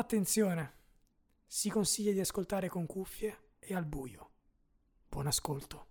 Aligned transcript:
Attenzione, 0.00 0.72
si 1.46 1.68
consiglia 1.68 2.12
di 2.12 2.20
ascoltare 2.20 2.70
con 2.70 2.86
cuffie 2.86 3.50
e 3.58 3.74
al 3.74 3.84
buio. 3.84 4.30
Buon 5.06 5.26
ascolto. 5.26 5.88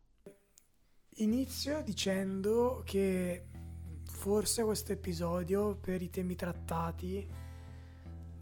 Inizio 1.18 1.84
dicendo 1.84 2.82
che 2.84 3.46
forse 4.06 4.64
questo 4.64 4.94
episodio, 4.94 5.76
per 5.76 6.02
i 6.02 6.10
temi 6.10 6.34
trattati, 6.34 7.24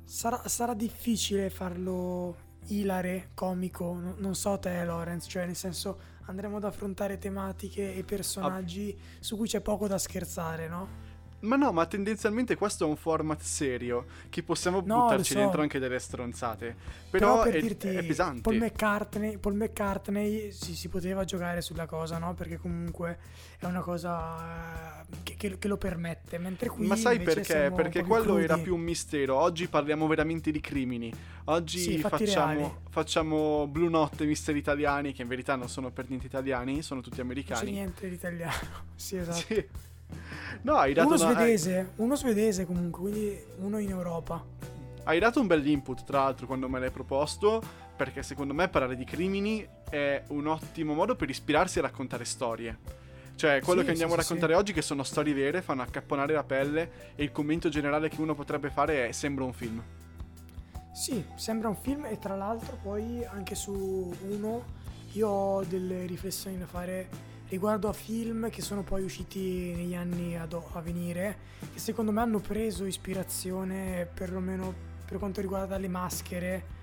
sarà, 0.05 0.47
sarà 0.47 0.73
difficile 0.73 1.49
farlo 1.49 2.55
ilare, 2.68 3.31
comico, 3.34 3.91
non 3.91 4.36
so 4.36 4.57
te 4.59 4.86
Lorenz, 4.86 5.25
cioè 5.27 5.45
nel 5.45 5.57
senso 5.57 5.99
andremo 6.27 6.57
ad 6.57 6.63
affrontare 6.63 7.18
tematiche 7.18 7.93
e 7.93 8.05
personaggi 8.05 8.97
ah. 8.97 9.18
su 9.20 9.36
cui 9.36 9.49
c'è 9.49 9.59
poco 9.59 9.86
da 9.86 9.97
scherzare, 9.97 10.70
no? 10.70 11.06
Ma 11.39 11.55
no, 11.55 11.71
ma 11.71 11.85
tendenzialmente 11.85 12.55
questo 12.55 12.85
è 12.85 12.88
un 12.88 12.95
format 12.95 13.41
serio 13.41 14.05
che 14.29 14.41
possiamo 14.41 14.81
no, 14.83 15.01
buttarci 15.01 15.33
so. 15.33 15.39
dentro 15.39 15.61
anche 15.61 15.77
delle 15.77 15.99
stronzate. 15.99 16.75
Però, 17.11 17.41
Però 17.41 17.43
per 17.43 17.55
è, 17.55 17.62
dirti, 17.62 17.88
è 17.89 18.03
pesante. 18.03 18.41
Paul 18.41 18.57
McCartney, 18.57 19.38
Paul 19.38 19.53
McCartney 19.53 20.52
si, 20.52 20.76
si, 20.76 20.89
poteva 20.89 21.26
giocare 21.26 21.62
sulla 21.62 21.85
cosa, 21.85 22.17
no? 22.17 22.34
Perché 22.34 22.57
comunque 22.57 23.20
è 23.59 23.65
una 23.65 23.81
cosa 23.81 25.03
eh, 25.03 25.05
che, 25.21 25.35
che, 25.35 25.59
che 25.59 25.67
lo 25.67 25.77
permette. 25.77 26.39
Mentre 26.39 26.70
qui 26.70 26.88
Ma 26.88 26.95
sai 26.95 27.20
perché? 27.20 27.71
Perché 27.73 28.04
quello 28.04 28.38
era 28.38 28.57
più 28.57 28.73
un 28.73 28.81
mistero. 28.81 29.35
Oggi 29.35 29.67
parliamo 29.67 30.07
veramente 30.07 30.49
di 30.49 30.59
crimini. 30.59 31.13
Oggi 31.45 31.77
sì, 31.77 31.98
facciamo, 31.99 32.81
facciamo 32.90 33.67
Blue 33.67 33.90
Notte 33.90 34.26
Misteri 34.26 34.57
Italiani, 34.57 35.13
che 35.13 35.21
in 35.21 35.27
verità 35.27 35.55
non 35.55 35.70
sono 35.70 35.91
per 35.91 36.09
niente 36.09 36.26
italiani, 36.26 36.81
sono 36.81 37.01
tutti 37.01 37.21
americani. 37.21 37.63
Non 37.63 37.73
c'è 37.73 37.77
niente 37.79 38.09
di 38.09 38.15
italiano. 38.15 38.67
sì, 38.95 39.17
esatto. 39.17 39.38
Sì. 39.38 39.67
No, 40.61 40.75
hai 40.75 40.93
dato 40.93 41.13
uno 41.13 41.23
una... 41.23 41.34
svedese, 41.34 41.91
uno 41.95 42.16
svedese 42.16 42.65
comunque, 42.65 43.02
quindi 43.02 43.43
uno 43.59 43.77
in 43.79 43.89
Europa. 43.89 44.43
Hai 45.03 45.20
dato 45.20 45.39
un 45.39 45.48
bel 45.48 45.65
input, 45.65 46.03
tra 46.03 46.23
l'altro, 46.23 46.48
quando 46.48 46.67
me 46.67 46.79
l'hai 46.79 46.91
proposto, 46.91 47.61
perché 47.95 48.23
secondo 48.23 48.53
me 48.53 48.67
parlare 48.67 48.95
di 48.95 49.05
crimini 49.05 49.67
è 49.90 50.23
un 50.29 50.48
ottimo 50.48 50.93
modo 50.93 51.15
per 51.15 51.29
ispirarsi 51.29 51.79
a 51.79 51.84
raccontare 51.84 52.26
storie. 52.26 52.77
Cioè, 53.35 53.62
quello 53.62 53.82
sì, 53.82 53.85
che 53.85 53.91
andiamo 53.91 54.13
sì, 54.13 54.20
a 54.20 54.21
raccontare 54.23 54.54
sì. 54.54 54.59
oggi, 54.59 54.73
che 54.73 54.82
sono 54.82 55.04
storie 55.04 55.34
vere, 55.34 55.62
fanno 55.62 55.84
accapponare 55.84 56.34
la 56.34 56.43
pelle 56.43 57.13
e 57.15 57.23
il 57.23 57.32
commento 57.32 57.70
generale 57.70 58.10
che 58.10 58.20
uno 58.20 58.34
potrebbe 58.34 58.70
fare 58.70 59.07
è 59.07 59.12
sembra 59.12 59.43
un 59.43 59.54
film. 59.54 59.82
Sì, 60.91 61.23
sembra 61.35 61.70
un 61.70 61.76
film 61.76 62.05
e 62.05 62.17
tra 62.17 62.35
l'altro 62.35 62.79
poi 62.82 63.23
anche 63.23 63.54
su 63.54 64.12
uno 64.28 64.63
io 65.12 65.28
ho 65.28 65.63
delle 65.63 66.07
riflessioni 66.07 66.57
da 66.57 66.66
fare 66.66 67.07
riguardo 67.50 67.88
a 67.88 67.94
film 67.94 68.50
che 68.50 68.62
sono 68.62 68.84
poi 68.84 69.03
usciti 69.03 69.73
negli 69.75 69.95
anni 69.95 70.38
ad, 70.38 70.53
a 70.53 70.81
venire, 70.81 71.38
che 71.73 71.79
secondo 71.79 72.12
me 72.12 72.22
hanno 72.22 72.39
preso 72.39 72.85
ispirazione 72.85 74.07
perlomeno 74.13 74.73
per 75.06 75.17
quanto 75.17 75.41
riguarda 75.41 75.78
le 75.78 75.88
maschere 75.88 76.75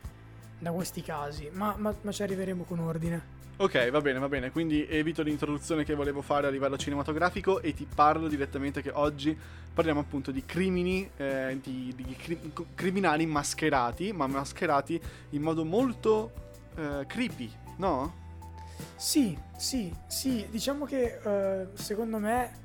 da 0.58 0.72
questi 0.72 1.02
casi, 1.02 1.50
ma, 1.52 1.74
ma, 1.76 1.94
ma 2.00 2.12
ci 2.12 2.22
arriveremo 2.22 2.64
con 2.64 2.78
ordine. 2.78 3.32
Ok, 3.56 3.90
va 3.90 4.00
bene, 4.00 4.18
va 4.18 4.28
bene, 4.28 4.50
quindi 4.50 4.84
evito 4.86 5.22
l'introduzione 5.22 5.84
che 5.84 5.94
volevo 5.94 6.22
fare 6.22 6.48
a 6.48 6.50
livello 6.50 6.76
cinematografico 6.76 7.60
e 7.60 7.72
ti 7.72 7.86
parlo 7.92 8.26
direttamente 8.26 8.82
che 8.82 8.90
oggi 8.92 9.36
parliamo 9.72 10.00
appunto 10.00 10.32
di 10.32 10.44
crimini, 10.44 11.08
eh, 11.16 11.58
di, 11.62 11.92
di 11.94 12.16
cri- 12.16 12.52
criminali 12.74 13.26
mascherati, 13.26 14.12
ma 14.12 14.26
mascherati 14.26 15.00
in 15.30 15.42
modo 15.42 15.64
molto 15.64 16.32
eh, 16.74 17.04
creepy, 17.06 17.50
no? 17.76 18.22
Sì, 18.96 19.36
sì, 19.56 19.94
sì, 20.06 20.46
diciamo 20.50 20.84
che 20.84 21.20
eh, 21.22 21.68
secondo 21.74 22.18
me 22.18 22.62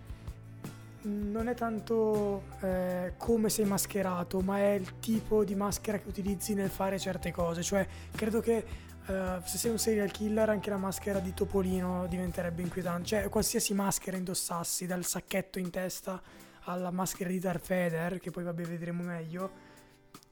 non 1.01 1.47
è 1.47 1.55
tanto 1.55 2.43
eh, 2.61 3.13
come 3.17 3.49
sei 3.49 3.65
mascherato, 3.65 4.41
ma 4.41 4.59
è 4.59 4.71
il 4.71 4.99
tipo 4.99 5.43
di 5.43 5.55
maschera 5.55 5.97
che 5.97 6.07
utilizzi 6.07 6.53
nel 6.53 6.69
fare 6.69 6.99
certe 6.99 7.31
cose. 7.31 7.63
Cioè, 7.63 7.87
credo 8.11 8.41
che 8.41 8.65
eh, 9.07 9.39
se 9.43 9.57
sei 9.57 9.71
un 9.71 9.79
serial 9.79 10.11
killer, 10.11 10.49
anche 10.49 10.69
la 10.69 10.77
maschera 10.77 11.19
di 11.19 11.33
Topolino 11.33 12.05
diventerebbe 12.07 12.61
inquietante. 12.61 13.07
Cioè, 13.07 13.29
qualsiasi 13.29 13.73
maschera 13.73 14.17
indossassi, 14.17 14.85
dal 14.85 15.05
sacchetto 15.05 15.57
in 15.59 15.69
testa 15.69 16.21
alla 16.63 16.91
maschera 16.91 17.29
di 17.29 17.39
Darth 17.39 17.67
Vader, 17.67 18.19
che 18.19 18.31
poi 18.31 18.43
vabbè 18.43 18.63
vedremo 18.63 19.03
meglio, 19.03 19.51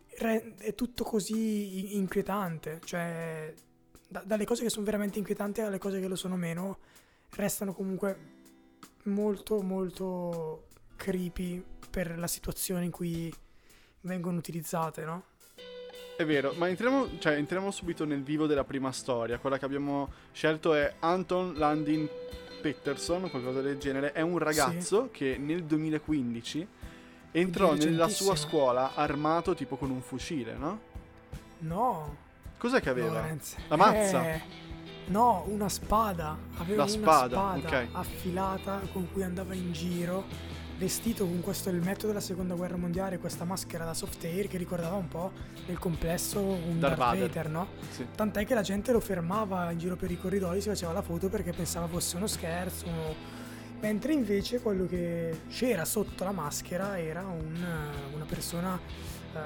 è 0.10 0.74
tutto 0.76 1.04
così 1.04 1.96
inquietante. 1.96 2.82
Cioè, 2.84 3.54
da, 4.07 4.23
dalle 4.25 4.45
cose 4.45 4.63
che 4.63 4.69
sono 4.69 4.85
veramente 4.85 5.18
inquietanti 5.18 5.62
alle 5.62 5.78
cose 5.78 6.00
che 6.00 6.07
lo 6.07 6.16
sono 6.16 6.35
meno, 6.35 6.79
restano 7.31 7.73
comunque 7.73 8.35
molto 9.03 9.62
molto 9.62 10.68
creepy 10.95 11.63
per 11.90 12.18
la 12.18 12.28
situazione 12.28 12.85
in 12.85 12.91
cui 12.91 13.34
vengono 14.01 14.38
utilizzate, 14.38 15.03
no? 15.03 15.23
È 16.18 16.25
vero, 16.25 16.53
ma 16.53 16.68
entriamo, 16.68 17.19
cioè, 17.19 17.34
entriamo 17.34 17.69
subito 17.69 18.03
nel 18.03 18.23
vivo 18.23 18.47
della 18.47 18.63
prima 18.63 18.91
storia. 18.91 19.38
Quella 19.38 19.59
che 19.59 19.66
abbiamo 19.66 20.12
scelto 20.31 20.74
è 20.74 20.95
Anton 21.00 21.53
Landin 21.56 22.09
Peterson, 22.59 23.29
qualcosa 23.29 23.62
del 23.62 23.78
genere. 23.78 24.13
È 24.13 24.22
un 24.22 24.39
ragazzo 24.39 25.06
sì. 25.06 25.12
che 25.12 25.38
nel 25.38 25.63
2015 25.63 26.68
entrò 27.31 27.74
nella 27.75 28.07
sua 28.07 28.35
scuola 28.35 28.95
armato 28.95 29.53
tipo 29.53 29.75
con 29.75 29.91
un 29.91 30.01
fucile, 30.01 30.56
no? 30.56 30.79
No. 31.59 32.25
Cos'è 32.57 32.81
che 32.81 32.90
aveva? 32.90 33.13
Lorenz. 33.13 33.56
La 33.68 33.75
mazza? 33.75 34.34
Eh, 34.34 34.41
no, 35.07 35.45
una 35.47 35.69
spada. 35.69 36.38
Aveva 36.57 36.84
La 36.84 36.90
spada, 36.90 37.40
una 37.40 37.57
spada 37.57 37.68
okay. 37.68 37.90
affilata 37.91 38.81
con 38.91 39.07
cui 39.12 39.22
andava 39.22 39.53
in 39.53 39.72
giro, 39.72 40.25
vestito 40.78 41.25
con 41.25 41.41
questo 41.41 41.69
elmetto 41.69 42.07
della 42.07 42.19
seconda 42.19 42.56
guerra 42.56 42.78
mondiale, 42.78 43.19
questa 43.19 43.44
maschera 43.44 43.85
da 43.85 43.94
soft 43.94 44.23
air 44.23 44.47
che 44.47 44.57
ricordava 44.57 44.95
un 44.95 45.07
po' 45.07 45.31
nel 45.68 45.78
complesso 45.78 46.40
un 46.40 46.79
Darth, 46.79 46.97
Darth 46.97 47.19
Vader, 47.19 47.50
no? 47.50 47.68
Sì. 47.90 48.07
Tant'è 48.16 48.45
che 48.45 48.53
la 48.56 48.62
gente 48.63 48.91
lo 48.91 49.00
fermava 49.00 49.69
in 49.72 49.78
giro 49.78 49.95
per 49.95 50.09
i 50.09 50.18
corridoi, 50.18 50.59
si 50.59 50.69
faceva 50.69 50.94
la 50.94 51.01
foto 51.03 51.29
perché 51.29 51.51
pensava 51.51 51.88
fosse 51.88 52.16
uno 52.16 52.28
scherzo. 52.28 52.88
Uno... 52.88 53.35
Mentre 53.79 54.13
invece 54.13 54.59
quello 54.59 54.88
che 54.88 55.41
c'era 55.50 55.85
sotto 55.85 56.24
la 56.24 56.31
maschera 56.31 57.00
era 57.00 57.22
un, 57.22 57.63
una 58.13 58.25
persona 58.25 58.79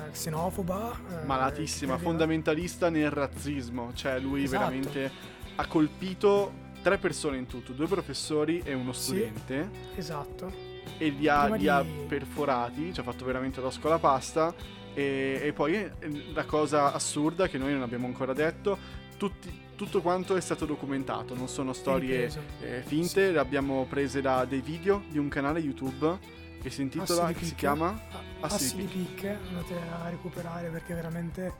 eh, 0.07 0.12
xenofoba. 0.12 1.00
Eh, 1.22 1.25
Malatissima, 1.25 1.97
fondamentalista 1.97 2.90
nel 2.90 3.12
razzismo. 3.12 3.91
Cioè, 3.94 4.19
lui 4.19 4.44
esatto. 4.44 4.59
veramente 4.59 5.12
ha 5.56 5.66
colpito 5.68 6.69
tre 6.81 6.97
persone 6.97 7.38
in 7.38 7.47
tutto, 7.47 7.74
due 7.74 7.88
professori 7.88 8.62
e 8.63 8.74
uno 8.74 8.91
studente. 8.91 9.69
Sì, 9.94 10.00
esatto. 10.00 10.69
E 10.97 11.09
li 11.09 11.28
ha, 11.28 11.47
li 11.47 11.59
di... 11.59 11.68
ha 11.68 11.84
perforati, 12.07 12.94
ci 12.94 13.00
ha 13.00 13.03
fatto 13.03 13.25
veramente 13.25 13.62
la 13.62 13.72
scuola 13.72 14.00
pasta. 14.00 14.53
E, 14.94 15.40
e, 15.41 15.53
poi 15.53 15.75
eh, 15.75 15.91
la 16.34 16.44
cosa 16.46 16.94
assurda 16.94 17.47
che 17.47 17.58
noi 17.58 17.72
non 17.72 17.81
abbiamo 17.81 18.08
ancora 18.08 18.34
detto, 18.34 18.78
tutti, 19.18 19.50
tutto 19.75 20.02
quanto 20.02 20.35
è 20.35 20.41
stato 20.41 20.66
documentato, 20.66 21.34
non 21.34 21.47
sono 21.47 21.73
storie 21.73 22.29
eh, 22.59 22.81
finte, 22.85 23.28
sì. 23.28 23.31
le 23.31 23.40
abbiamo 23.40 23.85
prese 23.88 24.19
da 24.19 24.44
dei 24.46 24.62
video 24.62 25.03
di 25.08 25.18
un 25.18 25.29
canale 25.29 25.59
YouTube 25.59 26.40
che 26.61 26.69
si 26.69 26.81
intitola, 26.83 27.33
che 27.33 27.45
si 27.45 27.55
chiama 27.55 27.99
Assili 28.41 28.85
Peak, 28.85 29.38
andate 29.47 29.75
a 29.75 30.09
recuperare 30.09 30.69
perché 30.69 30.94
è 30.94 30.95
veramente 30.95 31.53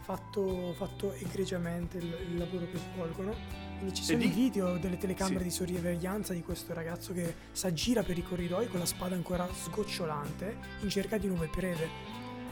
fatto, 0.00 0.74
fatto 0.76 1.12
egregiamente 1.12 1.98
il, 1.98 2.16
il, 2.32 2.36
lavoro 2.36 2.66
che 2.70 2.78
svolgono. 2.78 3.34
Quindi 3.78 3.94
ci 3.94 4.02
sono 4.02 4.18
di... 4.18 4.26
i 4.26 4.30
video 4.30 4.76
delle 4.76 4.98
telecamere 4.98 5.50
sì. 5.50 5.64
di 5.64 5.72
sorveglianza 5.72 6.32
di 6.32 6.42
questo 6.42 6.74
ragazzo 6.74 7.12
che 7.12 7.34
si 7.52 7.66
aggira 7.66 8.02
per 8.02 8.18
i 8.18 8.22
corridoi 8.22 8.68
con 8.68 8.80
la 8.80 8.86
spada 8.86 9.14
ancora 9.14 9.48
sgocciolante 9.50 10.56
in 10.80 10.88
cerca 10.88 11.16
di 11.16 11.28
nuove 11.28 11.46
prede. 11.46 11.88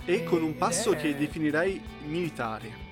E, 0.04 0.15
e 0.15 0.25
con 0.25 0.42
un 0.42 0.56
passo 0.56 0.92
è... 0.92 0.97
che 0.97 1.16
definirei 1.16 1.82
militare. 2.04 2.86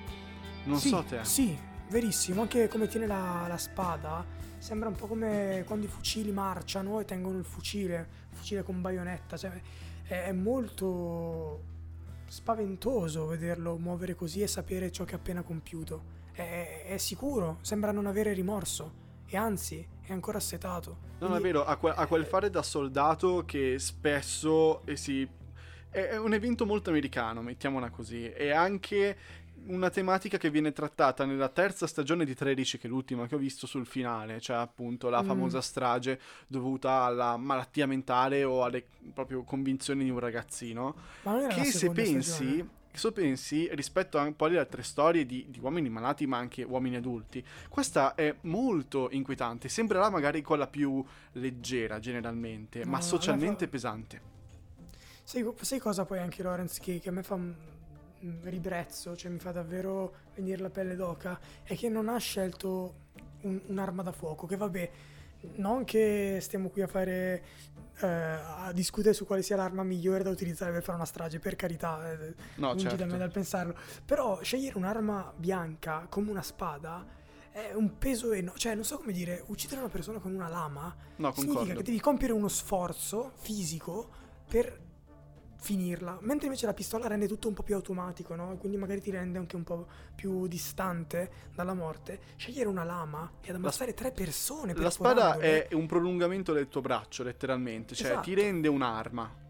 Non 0.65 0.79
sì, 0.79 0.89
so 0.89 1.03
te. 1.03 1.19
Sì, 1.23 1.57
verissimo. 1.89 2.41
Anche 2.41 2.67
come 2.67 2.87
tiene 2.87 3.07
la, 3.07 3.45
la 3.47 3.57
spada 3.57 4.25
sembra 4.57 4.89
un 4.89 4.95
po' 4.95 5.07
come 5.07 5.63
quando 5.65 5.85
i 5.85 5.89
fucili 5.89 6.31
marciano 6.31 6.99
e 6.99 7.05
tengono 7.05 7.37
il 7.37 7.45
fucile, 7.45 8.07
fucile 8.31 8.63
con 8.63 8.81
baionetta, 8.81 9.37
cioè 9.37 9.61
è, 10.03 10.25
è 10.25 10.31
molto 10.31 11.75
spaventoso 12.27 13.25
vederlo 13.25 13.77
muovere 13.77 14.15
così 14.15 14.41
e 14.41 14.47
sapere 14.47 14.91
ciò 14.91 15.05
che 15.05 15.15
ha 15.15 15.17
appena 15.17 15.41
compiuto. 15.41 16.15
È, 16.31 16.85
è, 16.87 16.97
sicuro, 16.97 17.57
sembra 17.61 17.91
non 17.91 18.05
avere 18.05 18.33
rimorso 18.33 19.05
e 19.25 19.37
anzi 19.37 19.85
è 20.01 20.11
ancora 20.11 20.37
assetato. 20.37 20.97
Non 21.19 21.29
Quindi, 21.29 21.37
è 21.37 21.41
vero, 21.41 21.65
ha, 21.65 21.75
que- 21.77 21.93
ha, 21.95 22.05
quel 22.05 22.25
fare 22.25 22.49
da 22.49 22.61
soldato 22.61 23.43
che 23.45 23.79
spesso 23.79 24.85
eh, 24.85 24.95
si... 24.95 25.27
è 25.89 26.15
un 26.17 26.33
evento 26.33 26.65
molto 26.65 26.89
americano, 26.89 27.41
mettiamola 27.41 27.89
così, 27.89 28.29
e 28.31 28.51
anche 28.51 29.17
una 29.67 29.89
tematica 29.89 30.37
che 30.37 30.49
viene 30.49 30.71
trattata 30.71 31.25
nella 31.25 31.49
terza 31.49 31.87
stagione 31.87 32.25
di 32.25 32.35
13, 32.35 32.77
che 32.77 32.87
è 32.87 32.89
l'ultima 32.89 33.27
che 33.27 33.35
ho 33.35 33.37
visto 33.37 33.67
sul 33.67 33.85
finale, 33.85 34.39
cioè 34.39 34.57
appunto 34.57 35.09
la 35.09 35.23
mm. 35.23 35.25
famosa 35.25 35.61
strage 35.61 36.19
dovuta 36.47 37.03
alla 37.03 37.37
malattia 37.37 37.87
mentale 37.87 38.43
o 38.43 38.63
alle 38.63 38.85
proprio 39.13 39.43
convinzioni 39.43 40.03
di 40.03 40.09
un 40.09 40.19
ragazzino. 40.19 40.95
che 41.49 41.63
se 41.65 41.91
pensi, 41.91 42.67
se 42.91 43.11
pensi 43.11 43.69
rispetto 43.73 44.17
a 44.17 44.23
un 44.23 44.35
po' 44.35 44.45
alle 44.45 44.59
altre 44.59 44.83
storie 44.83 45.25
di, 45.25 45.45
di, 45.49 45.59
uomini 45.59 45.89
malati 45.89 46.25
ma 46.25 46.37
anche 46.37 46.63
uomini 46.63 46.95
adulti, 46.95 47.43
questa 47.69 48.15
è 48.15 48.35
molto 48.41 49.09
inquietante, 49.11 49.69
sembrerà 49.69 50.09
magari 50.09 50.41
quella 50.41 50.67
più 50.67 51.03
leggera 51.33 51.99
generalmente, 51.99 52.83
no, 52.83 52.91
ma 52.91 53.01
socialmente 53.01 53.65
fa... 53.65 53.71
pesante. 53.71 54.35
Sai, 55.23 55.45
sai, 55.59 55.79
cosa 55.79 56.05
poi 56.05 56.19
anche 56.19 56.41
Lorenz 56.41 56.79
che, 56.79 56.99
che 56.99 57.09
a 57.09 57.11
me 57.11 57.21
fa 57.21 57.37
ribrezzo, 58.43 59.15
cioè 59.15 59.31
mi 59.31 59.39
fa 59.39 59.51
davvero 59.51 60.13
venire 60.35 60.61
la 60.61 60.69
pelle 60.69 60.95
d'oca, 60.95 61.39
è 61.63 61.75
che 61.75 61.89
non 61.89 62.09
ha 62.09 62.17
scelto 62.17 62.95
un- 63.41 63.61
un'arma 63.67 64.03
da 64.03 64.11
fuoco, 64.11 64.47
che 64.47 64.55
vabbè, 64.57 64.91
non 65.55 65.83
che 65.83 66.39
stiamo 66.41 66.69
qui 66.69 66.81
a 66.81 66.87
fare 66.87 67.43
eh, 67.99 68.05
a 68.07 68.71
discutere 68.73 69.13
su 69.15 69.25
quale 69.25 69.41
sia 69.41 69.55
l'arma 69.55 69.81
migliore 69.81 70.21
da 70.23 70.29
utilizzare 70.29 70.71
per 70.71 70.83
fare 70.83 70.97
una 70.97 71.05
strage, 71.07 71.39
per 71.39 71.55
carità, 71.55 72.11
eh, 72.11 72.35
No, 72.57 72.67
lungi 72.69 72.83
da 72.83 72.89
certo. 72.91 73.05
me 73.07 73.17
dal 73.17 73.31
pensarlo. 73.31 73.75
Però 74.05 74.39
scegliere 74.43 74.77
un'arma 74.77 75.33
bianca 75.35 76.05
come 76.07 76.29
una 76.29 76.43
spada 76.43 77.03
è 77.51 77.71
un 77.73 77.97
peso 77.97 78.33
enorme. 78.33 78.59
Cioè, 78.59 78.75
non 78.75 78.83
so 78.83 78.97
come 78.97 79.13
dire, 79.13 79.43
uccidere 79.47 79.79
una 79.79 79.89
persona 79.89 80.19
con 80.19 80.31
una 80.31 80.47
lama 80.47 80.95
No, 81.15 81.31
significa 81.31 81.57
concordo. 81.57 81.79
che 81.79 81.83
devi 81.85 81.99
compiere 81.99 82.33
uno 82.33 82.47
sforzo 82.47 83.31
fisico 83.37 84.09
per 84.47 84.79
finirla. 85.57 86.17
Mentre 86.21 86.47
invece 86.47 86.65
la 86.65 86.73
pistola 86.73 87.07
rende 87.07 87.27
tutto 87.27 87.47
un 87.47 87.53
po' 87.53 87.63
più 87.63 87.75
automatico, 87.75 88.35
no? 88.35 88.53
E 88.53 88.57
Quindi 88.57 88.77
magari 88.77 89.01
ti 89.01 89.11
rende 89.11 89.37
anche 89.37 89.55
un 89.55 89.63
po' 89.63 89.87
più 90.15 90.47
distante 90.47 91.29
dalla 91.53 91.73
morte. 91.73 92.19
Scegliere 92.35 92.69
una 92.69 92.83
lama 92.83 93.31
e 93.41 93.49
ad 93.49 93.55
ammazzare 93.55 93.93
tre 93.93 94.11
persone 94.11 94.73
La 94.75 94.89
spada 94.89 95.37
è 95.37 95.67
un 95.71 95.85
prolungamento 95.87 96.53
del 96.53 96.69
tuo 96.69 96.81
braccio, 96.81 97.23
letteralmente, 97.23 97.95
cioè 97.95 98.07
Esatto. 98.11 98.23
ti 98.23 98.33
rende 98.33 98.67
un'arma. 98.67 99.45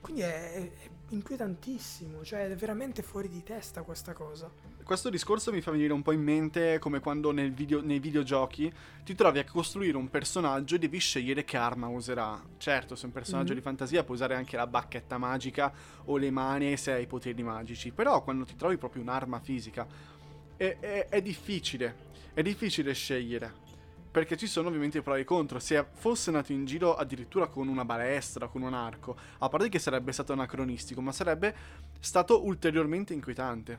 Quindi 0.00 0.22
è, 0.22 0.72
è 0.80 0.90
inquietantissimo, 1.14 2.24
cioè 2.24 2.48
è 2.48 2.56
veramente 2.56 3.02
fuori 3.02 3.28
di 3.28 3.42
testa 3.42 3.82
questa 3.82 4.12
cosa. 4.12 4.50
Questo 4.82 5.10
discorso 5.10 5.52
mi 5.52 5.60
fa 5.60 5.70
venire 5.70 5.92
un 5.92 6.02
po' 6.02 6.12
in 6.12 6.22
mente 6.22 6.78
come 6.78 7.00
quando 7.00 7.30
video- 7.32 7.82
nei 7.82 7.98
videogiochi 7.98 8.72
ti 9.04 9.14
trovi 9.14 9.38
a 9.38 9.44
costruire 9.44 9.96
un 9.96 10.08
personaggio 10.10 10.74
e 10.74 10.78
devi 10.78 10.98
scegliere 10.98 11.44
che 11.44 11.56
arma 11.56 11.86
userà. 11.88 12.40
Certo, 12.56 12.94
se 12.96 13.02
è 13.02 13.06
un 13.06 13.12
personaggio 13.12 13.52
Mhm. 13.52 13.58
di 13.58 13.62
fantasia 13.64 14.02
puoi 14.04 14.16
usare 14.16 14.34
anche 14.34 14.56
la 14.56 14.66
bacchetta 14.66 15.18
magica 15.18 15.72
o 16.06 16.16
le 16.16 16.30
mani 16.30 16.76
se 16.76 16.92
hai 16.92 17.06
poteri 17.06 17.42
magici, 17.42 17.90
però 17.90 18.22
quando 18.22 18.44
ti 18.44 18.56
trovi 18.56 18.76
proprio 18.76 19.02
un'arma 19.02 19.38
fisica 19.40 19.86
è, 20.56 20.76
è- 20.80 21.06
è 21.08 21.22
difficile, 21.22 21.94
è 22.34 22.42
difficile 22.42 22.92
scegliere. 22.92 23.61
Perché 24.12 24.36
ci 24.36 24.46
sono 24.46 24.68
ovviamente 24.68 24.98
i 24.98 25.02
pro 25.02 25.14
e 25.14 25.20
i 25.20 25.24
contro. 25.24 25.58
Se 25.58 25.84
fosse 25.94 26.30
nato 26.30 26.52
in 26.52 26.66
giro 26.66 26.94
addirittura 26.94 27.46
con 27.46 27.66
una 27.68 27.84
balestra, 27.84 28.46
con 28.46 28.60
un 28.60 28.74
arco, 28.74 29.16
a 29.38 29.48
parte 29.48 29.70
che 29.70 29.78
sarebbe 29.78 30.12
stato 30.12 30.34
anacronistico, 30.34 31.00
ma 31.00 31.12
sarebbe 31.12 31.54
stato 31.98 32.44
ulteriormente 32.44 33.14
inquietante. 33.14 33.78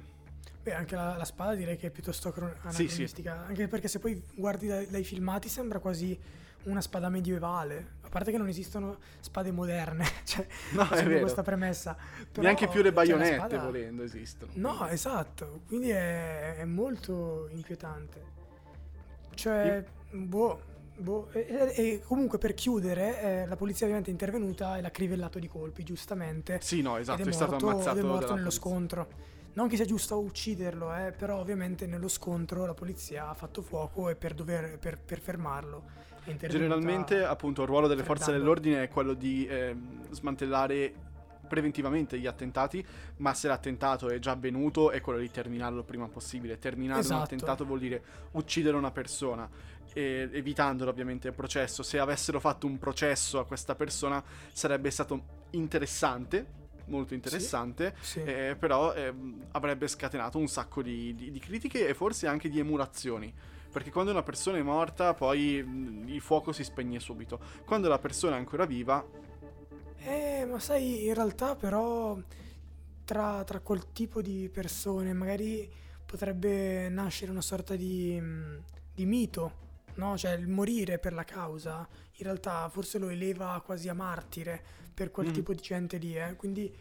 Beh, 0.64 0.74
anche 0.74 0.96
la, 0.96 1.16
la 1.18 1.26
spada 1.26 1.54
direi 1.54 1.78
che 1.78 1.88
è 1.88 1.90
piuttosto 1.92 2.30
acro- 2.30 2.56
Sì, 2.70 2.72
sì. 2.72 2.82
anacronistica, 2.84 3.46
anche 3.46 3.68
perché 3.68 3.88
se 3.88 4.00
poi 4.00 4.20
guardi 4.34 4.68
dai, 4.68 4.88
dai 4.90 5.04
filmati 5.04 5.50
sembra 5.50 5.78
quasi 5.80 6.18
una 6.64 6.80
spada 6.82 7.10
medievale, 7.10 7.96
a 8.02 8.10
parte 8.10 8.32
che 8.32 8.38
non 8.38 8.48
esistono 8.48 8.98
spade 9.20 9.52
moderne, 9.52 10.06
cioè 10.24 10.48
No, 10.72 10.90
è 10.90 11.04
vero. 11.04 11.20
questa 11.20 11.44
premessa. 11.44 11.96
Però, 12.32 12.42
Neanche 12.42 12.68
più 12.70 12.80
le 12.82 12.86
cioè, 12.86 12.94
baionette 12.94 13.36
spada- 13.36 13.60
volendo 13.66 14.02
esistono. 14.04 14.52
No, 14.56 14.88
esatto, 14.88 15.62
quindi 15.68 15.90
è, 15.92 16.56
è 16.56 16.66
molto 16.66 17.50
inquietante. 17.52 18.32
Cioè, 19.36 19.84
boh, 20.14 20.60
boh. 20.98 21.30
E, 21.32 21.74
e- 21.76 22.02
comunque 22.06 22.38
per 22.38 22.54
chiudere, 22.54 23.22
eh, 23.22 23.46
la 23.46 23.56
polizia 23.56 23.86
ovviamente 23.86 24.10
è 24.10 24.14
intervenuta 24.14 24.78
e 24.78 24.82
l'ha 24.82 24.92
crivellato 24.92 25.40
di 25.40 25.48
colpi, 25.48 25.84
giustamente. 25.84 26.60
Sì, 26.62 26.82
no, 26.82 26.98
esatto, 26.98 27.22
ed 27.22 27.28
è, 27.28 27.30
è, 27.30 27.34
stato 27.34 27.56
ammazzato 27.56 27.98
ed 27.98 28.04
è 28.04 28.08
morto 28.08 28.34
nello 28.34 28.50
polizia. 28.50 28.60
scontro. 28.60 29.08
Non 29.54 29.68
che 29.68 29.76
sia 29.76 29.86
giusto 29.86 30.20
ucciderlo, 30.20 30.96
eh, 30.96 31.12
però 31.12 31.40
ovviamente 31.40 31.86
nello 31.86 32.08
scontro 32.08 32.66
la 32.66 32.74
polizia 32.74 33.30
ha 33.30 33.34
fatto 33.36 33.62
fuoco 33.62 34.10
e 34.10 34.16
per, 34.16 34.34
dover, 34.34 34.80
per, 34.80 35.00
per 35.00 35.20
fermarlo 35.20 36.02
Generalmente, 36.48 37.24
appunto, 37.24 37.64
il 37.64 37.68
ruolo 37.68 37.88
delle 37.88 38.04
forze 38.04 38.32
dell'ordine 38.32 38.84
è 38.84 38.88
quello 38.88 39.14
di 39.14 39.46
ehm, 39.46 40.12
smantellare 40.12 40.94
preventivamente 41.54 42.18
gli 42.18 42.26
attentati, 42.26 42.84
ma 43.18 43.36
se 43.36 43.48
l'attentato 43.48 44.10
è 44.10 44.18
già 44.18 44.32
avvenuto 44.32 44.90
è 44.90 45.02
quello 45.02 45.20
di 45.20 45.30
terminarlo 45.30 45.80
il 45.80 45.86
prima 45.86 46.08
possibile. 46.08 46.58
Terminare 46.58 47.00
un 47.02 47.06
Esatto. 47.06 47.22
attentato 47.24 47.64
vuol 47.64 47.78
dire 47.78 48.02
uccidere 48.32 48.76
una 48.76 48.90
persona, 48.90 49.48
e- 49.94 50.28
evitandolo 50.34 50.90
ovviamente 50.90 51.28
il 51.28 51.36
processo. 51.36 51.84
Se 51.84 52.00
avessero 52.00 52.40
fatto 52.40 52.66
un 52.66 52.80
processo 52.80 53.38
a 53.38 53.46
questa 53.46 53.76
persona 53.76 54.24
sarebbe 54.52 54.90
stato 54.90 55.42
interessante, 55.52 56.62
molto 56.86 57.14
interessante, 57.14 57.94
Sì. 58.02 58.24
eh, 58.24 58.56
però 58.58 58.94
ehm, 58.96 59.46
avrebbe 59.52 59.88
scatenato 59.88 60.40
un 60.40 60.48
sacco 60.48 60.82
di, 60.82 61.14
di- 61.14 61.30
di 61.30 61.40
critiche 61.40 61.88
e 61.88 61.94
forse 61.94 62.26
anche 62.26 62.50
di 62.50 62.58
emulazioni. 62.58 63.32
Perché 63.72 63.92
quando 63.92 64.10
una 64.12 64.24
persona 64.24 64.58
è 64.58 64.62
morta, 64.64 65.14
poi 65.14 65.62
mh, 65.64 66.06
il 66.10 66.22
fuoco 66.22 66.52
si 66.52 66.64
spegne 66.64 67.00
subito. 67.00 67.40
Quando 67.64 67.88
la 67.90 67.98
persona 68.00 68.36
è 68.36 68.40
ancora 68.40 68.66
viva, 68.66 69.04
Eh, 70.06 70.46
ma 70.46 70.60
sai, 70.60 71.06
in 71.08 71.14
realtà 71.14 71.56
però 71.56 72.18
tra, 73.06 73.44
tra 73.44 73.60
quel 73.60 73.92
tipo 73.94 74.22
di 74.22 74.50
persone 74.52 75.14
magari 75.14 75.70
potrebbe 76.06 76.90
nascere 76.90 77.32
una 77.32 77.42
sorta 77.42 77.76
di, 77.76 78.18
mm, 78.20 78.58
di 78.94 79.06
mito, 79.06 79.52
no? 79.96 80.18
Cioè 80.18 80.34
il 80.34 80.48
morire 80.48 81.00
per 81.00 81.14
la 81.14 81.24
causa, 81.24 81.88
in 82.18 82.24
realtà 82.26 82.68
forse 82.70 82.98
lo 83.00 83.10
eleva 83.10 83.62
quasi 83.66 83.88
a 83.90 83.94
martire 83.94 84.62
per 84.94 85.10
quel 85.12 85.30
Mm. 85.30 85.32
tipo 85.34 85.54
di 85.54 85.62
gente 85.62 85.98
lì, 85.98 86.16
eh. 86.18 86.36
Quindi 86.36 86.72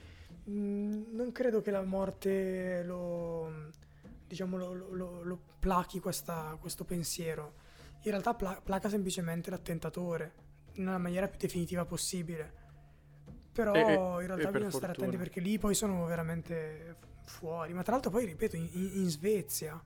mm, 0.50 1.14
non 1.14 1.30
credo 1.32 1.60
che 1.60 1.70
la 1.70 1.82
morte 1.82 2.82
lo, 2.84 3.70
diciamo, 4.26 4.56
lo, 4.58 4.72
lo- 4.74 4.90
lo- 4.90 5.22
lo 5.22 5.38
plachi 5.60 6.00
questa- 6.00 6.56
questo 6.60 6.84
pensiero. 6.84 7.54
In 8.02 8.10
realtà 8.10 8.34
pla- 8.34 8.60
placa 8.62 8.88
semplicemente 8.88 9.48
l'attentatore 9.50 10.32
nella 10.74 10.98
maniera 10.98 11.28
più 11.28 11.38
definitiva 11.38 11.84
possibile. 11.84 12.60
Però 13.52 13.72
E- 13.74 13.78
e- 13.80 13.82
in 13.82 13.88
e 14.22 14.26
realtà 14.26 14.34
per 14.34 14.50
bisogna 14.52 14.70
stare 14.70 14.70
fortuna. 14.70 14.90
attenti 14.92 15.16
perché 15.16 15.40
lì 15.40 15.58
poi 15.58 15.74
sono 15.74 16.04
veramente 16.06 16.96
fuori. 17.26 17.72
Ma 17.74 17.82
tra 17.82 17.92
l'altro 17.92 18.10
poi, 18.10 18.24
ripeto, 18.26 18.56
in, 18.56 18.68
in- 18.72 19.08
Svezia, 19.08 19.80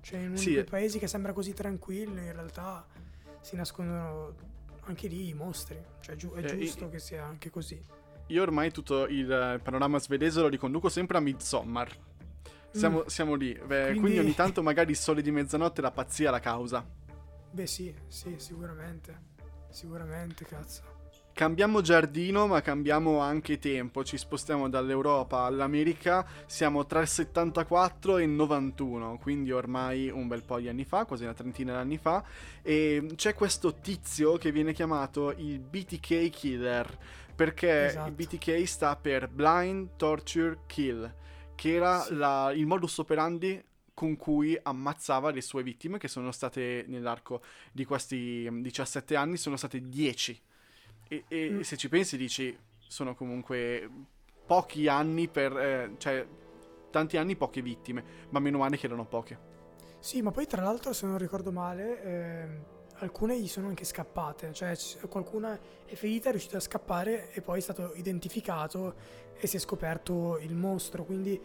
cioè 0.00 0.20
in 0.20 0.28
uno 0.28 0.36
Sì, 0.36 0.46
di 0.46 0.52
quei 0.52 0.64
eh. 0.64 0.68
paesi 0.68 0.98
che 0.98 1.06
sembra 1.06 1.32
così 1.32 1.52
tranquillo, 1.52 2.18
in 2.20 2.32
realtà 2.32 2.86
si 3.40 3.56
nascondono 3.56 4.34
anche 4.84 5.08
lì 5.08 5.28
i 5.28 5.34
mostri. 5.34 5.78
Cioè 6.00 6.16
giu- 6.16 6.34
è 6.34 6.44
Eh, 6.44 6.58
giusto 6.58 6.86
i- 6.86 6.90
che 6.90 6.98
sia 6.98 7.24
anche 7.24 7.50
così. 7.50 7.80
io 8.26 8.42
ormai 8.42 8.70
tutto 8.72 9.06
il 9.06 9.60
panorama 9.62 9.98
svedese 9.98 10.40
lo 10.40 10.48
riconduco 10.48 10.88
sempre 10.88 11.18
a 11.18 11.20
Midsommar. 11.20 11.94
Siamo, 12.70 13.00
Mm. 13.00 13.06
siamo 13.06 13.34
lì. 13.34 13.52
Beh, 13.52 13.82
Quindi- 13.82 13.98
quindi... 14.00 14.18
ogni 14.20 14.34
tanto 14.34 14.62
magari 14.62 14.92
il 14.92 14.96
sole 14.96 15.20
di 15.20 15.30
mezzanotte 15.30 15.82
la 15.82 15.90
pazzia 15.90 16.30
la 16.30 16.40
causa. 16.40 16.82
Beh 17.50 17.66
sì, 17.66 17.94
sì, 18.08 18.36
sicuramente. 18.38 19.30
Sicuramente, 19.68 20.46
cazzo. 20.46 20.82
Cambiamo 21.34 21.80
giardino, 21.80 22.46
ma 22.46 22.60
cambiamo 22.60 23.18
anche 23.20 23.58
tempo. 23.58 24.04
Ci 24.04 24.18
spostiamo 24.18 24.68
dall'Europa 24.68 25.40
all'America. 25.44 26.26
Siamo 26.46 26.84
tra 26.84 27.00
il 27.00 27.08
74 27.08 28.18
e 28.18 28.24
il 28.24 28.28
91, 28.28 29.18
quindi 29.18 29.50
ormai 29.50 30.10
un 30.10 30.28
bel 30.28 30.42
po' 30.42 30.58
di 30.60 30.68
anni 30.68 30.84
fa, 30.84 31.06
quasi 31.06 31.24
una 31.24 31.32
trentina 31.32 31.72
di 31.72 31.78
anni 31.78 31.96
fa. 31.96 32.22
E 32.60 33.12
c'è 33.16 33.34
questo 33.34 33.74
tizio 33.80 34.36
che 34.36 34.52
viene 34.52 34.74
chiamato 34.74 35.32
il 35.38 35.58
BTK 35.58 36.28
Killer. 36.28 36.98
Perché 37.34 37.86
Esatto. 37.86 38.08
il 38.08 38.14
BTK 38.14 38.68
sta 38.68 38.94
per 38.96 39.26
Blind 39.28 39.96
Torture 39.96 40.58
Kill, 40.66 41.12
che 41.54 41.74
era 41.74 42.00
Sì. 42.02 42.14
la- 42.14 42.52
il 42.54 42.66
modus 42.66 42.98
operandi 42.98 43.60
con 43.94 44.16
cui 44.16 44.56
ammazzava 44.62 45.30
le 45.30 45.40
sue 45.40 45.62
vittime, 45.62 45.96
che 45.96 46.08
sono 46.08 46.30
state 46.30 46.84
nell'arco 46.88 47.40
di 47.72 47.86
questi 47.86 48.46
mm, 48.50 48.60
17 48.60 49.16
anni, 49.16 49.38
sono 49.38 49.56
state 49.56 49.80
10. 49.88 50.38
E, 51.12 51.24
e 51.28 51.50
Mm. 51.50 51.60
se 51.60 51.76
ci 51.76 51.88
pensi 51.90 52.16
dici, 52.16 52.56
sono 52.78 53.14
comunque 53.14 53.86
pochi 54.46 54.88
anni 54.88 55.28
per... 55.28 55.54
eh, 55.58 55.94
cioè, 55.98 56.26
tanti 56.90 57.16
anni, 57.18 57.36
poche 57.36 57.60
vittime, 57.62 58.02
ma 58.30 58.38
meno 58.38 58.58
male 58.58 58.76
che 58.78 58.86
erano 58.86 59.04
poche. 59.04 59.50
Sì, 59.98 60.20
ma 60.22 60.30
poi 60.30 60.46
tra 60.46 60.62
l'altro, 60.62 60.92
se 60.94 61.06
non 61.06 61.16
ricordo 61.18 61.52
male, 61.52 62.02
ehm, 62.02 62.64
alcune 62.98 63.38
gli 63.38 63.46
sono 63.46 63.68
anche 63.68 63.84
scappate. 63.84 64.52
Cioè, 64.52 64.74
qualcuna 65.08 65.58
è 65.84 65.94
ferita, 65.94 66.28
è 66.28 66.32
riuscita 66.32 66.56
a 66.56 66.60
scappare 66.60 67.30
e 67.32 67.40
poi 67.42 67.58
è 67.58 67.62
stato 67.62 67.92
identificato 67.94 68.94
e 69.38 69.46
si 69.46 69.56
è 69.56 69.60
scoperto 69.60 70.38
il 70.38 70.54
mostro. 70.54 71.04
Quindi 71.04 71.40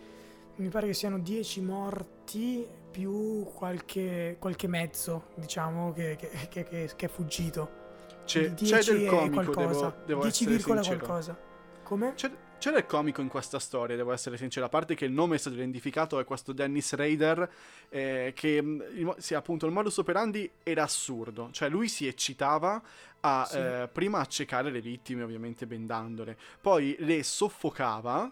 mi 0.56 0.70
pare 0.70 0.88
che 0.88 0.94
siano 0.94 1.20
10 1.20 1.62
morti 1.62 2.66
più 2.90 3.44
qualche, 3.54 4.38
qualche 4.40 4.68
mezzo, 4.68 5.28
diciamo, 5.36 5.92
che- 5.94 6.16
che- 6.16 6.64
che- 6.64 6.90
che 6.96 7.06
è 7.06 7.10
fuggito. 7.10 7.86
C'è, 8.28 8.54
c'è 8.54 8.66
10 8.66 8.92
del 8.92 9.08
comico, 9.10 9.52
qualcosa. 9.52 9.90
devo, 9.90 9.96
devo 10.06 10.22
10, 10.22 10.28
essere 10.44 10.56
virgola 10.58 10.84
sincero. 10.84 11.06
qualcosa. 11.06 11.40
Come? 11.84 12.14
C'è, 12.16 12.32
c'è 12.60 12.72
del 12.72 12.86
comico 12.86 13.22
in 13.22 13.28
questa 13.30 13.60
storia, 13.60 13.96
devo 13.96 14.12
essere 14.12 14.36
sincero. 14.36 14.66
A 14.66 14.70
parte 14.70 14.96
che 14.96 15.06
il 15.06 15.12
nome 15.14 15.36
è 15.36 15.38
stato 15.38 15.56
identificato, 15.56 16.20
è 16.20 16.26
questo 16.26 16.52
Dennis 16.52 16.94
Rader, 16.94 17.50
eh, 17.90 18.34
che 18.36 18.48
il 18.50 19.06
mo- 19.06 19.16
sì, 19.20 19.34
appunto 19.34 19.66
il 19.66 19.72
modus 19.72 19.98
operandi 19.98 20.52
era 20.64 20.84
assurdo. 20.84 21.50
Cioè 21.52 21.70
lui 21.70 21.88
si 21.88 22.06
eccitava 22.08 22.82
a 23.22 23.46
Sì. 23.50 23.58
eh, 23.58 23.90
prima 23.92 24.20
accecare 24.20 24.70
le 24.72 24.82
vittime, 24.82 25.24
ovviamente 25.24 25.66
bendandole, 25.66 26.38
poi 26.60 26.96
le 27.00 27.24
soffocava 27.24 28.30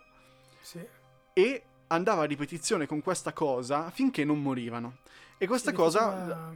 Sì. 0.59 0.85
e 1.33 1.63
andava 1.87 2.23
a 2.23 2.25
ripetizione 2.25 2.87
con 2.87 3.01
questa 3.01 3.31
cosa 3.31 3.89
finché 3.91 4.25
non 4.25 4.41
morivano. 4.41 4.97
E 5.37 5.47
questa 5.47 5.71
cosa 5.71 6.51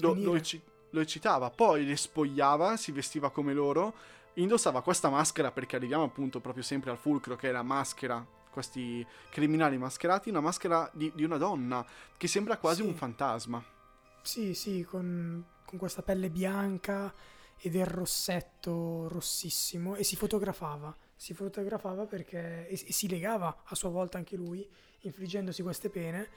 lo, 0.00 0.14
lo 0.14 0.34
ecci- 0.36 0.60
lo 0.92 1.00
eccitava, 1.00 1.50
poi 1.50 1.84
le 1.84 1.96
spogliava, 1.96 2.76
si 2.76 2.92
vestiva 2.92 3.30
come 3.30 3.52
loro, 3.52 3.94
indossava 4.34 4.82
questa 4.82 5.10
maschera 5.10 5.50
perché 5.50 5.76
arriviamo 5.76 6.04
appunto 6.04 6.40
proprio 6.40 6.62
sempre 6.62 6.90
al 6.90 6.96
fulcro 6.96 7.36
che 7.36 7.48
è 7.50 7.52
la 7.52 7.62
maschera 7.62 8.24
questi 8.50 9.04
criminali 9.30 9.78
mascherati, 9.78 10.28
una 10.28 10.40
maschera 10.40 10.88
di, 10.92 11.10
di 11.14 11.24
una 11.24 11.38
donna 11.38 11.84
che 12.16 12.28
sembra 12.28 12.58
quasi 12.58 12.82
Sì. 12.82 12.88
un 12.88 12.94
fantasma. 12.94 13.64
Sì, 14.20 14.54
sì, 14.54 14.84
con, 14.84 15.44
con 15.64 15.78
questa 15.78 16.02
pelle 16.02 16.28
bianca 16.30 17.12
e 17.58 17.70
del 17.70 17.86
rossetto 17.86 19.08
rossissimo 19.08 19.96
e 19.96 20.04
si 20.04 20.16
fotografava. 20.16 20.94
Si 21.16 21.32
fotografava 21.32 22.04
perché 22.06 22.68
e, 22.68 22.74
e 22.74 22.92
si 22.92 23.08
legava 23.08 23.62
a 23.64 23.74
sua 23.74 23.88
volta 23.88 24.18
anche 24.18 24.36
lui, 24.36 24.68
infliggendosi 25.00 25.62
queste 25.62 25.88
pene 25.88 26.28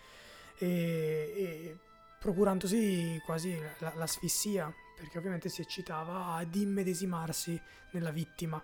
e, 0.57 1.33
e 1.35 1.77
procurandosi 2.25 3.21
quasi 3.23 3.55
la- 3.77 3.93
l'asfissia, 3.95 4.73
perché 4.97 5.19
ovviamente 5.19 5.47
si 5.47 5.61
eccitava 5.61 6.33
ad 6.33 6.55
immedesimarsi 6.55 7.59
nella 7.91 8.09
vittima. 8.09 8.61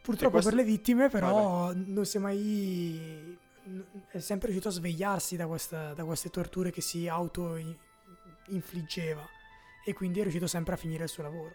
Purtroppo 0.00 0.34
questo- 0.34 0.50
per 0.50 0.58
le 0.60 0.64
vittime 0.64 1.08
però 1.08 1.72
non 1.74 2.04
si 2.06 2.18
è 2.18 2.20
mai... 2.20 3.36
è 4.12 4.20
sempre 4.20 4.46
riuscito 4.46 4.68
a 4.68 4.76
svegliarsi 4.78 5.34
da, 5.36 5.48
questa- 5.48 5.92
da 5.94 6.04
queste 6.04 6.30
torture 6.30 6.70
che 6.70 6.80
si 6.80 7.08
auto 7.08 7.56
infliggeva 8.50 9.26
e 9.84 9.92
quindi 9.92 10.20
è 10.20 10.22
riuscito 10.22 10.46
sempre 10.46 10.74
a 10.74 10.76
finire 10.76 11.02
il 11.02 11.08
suo 11.10 11.24
lavoro. 11.24 11.52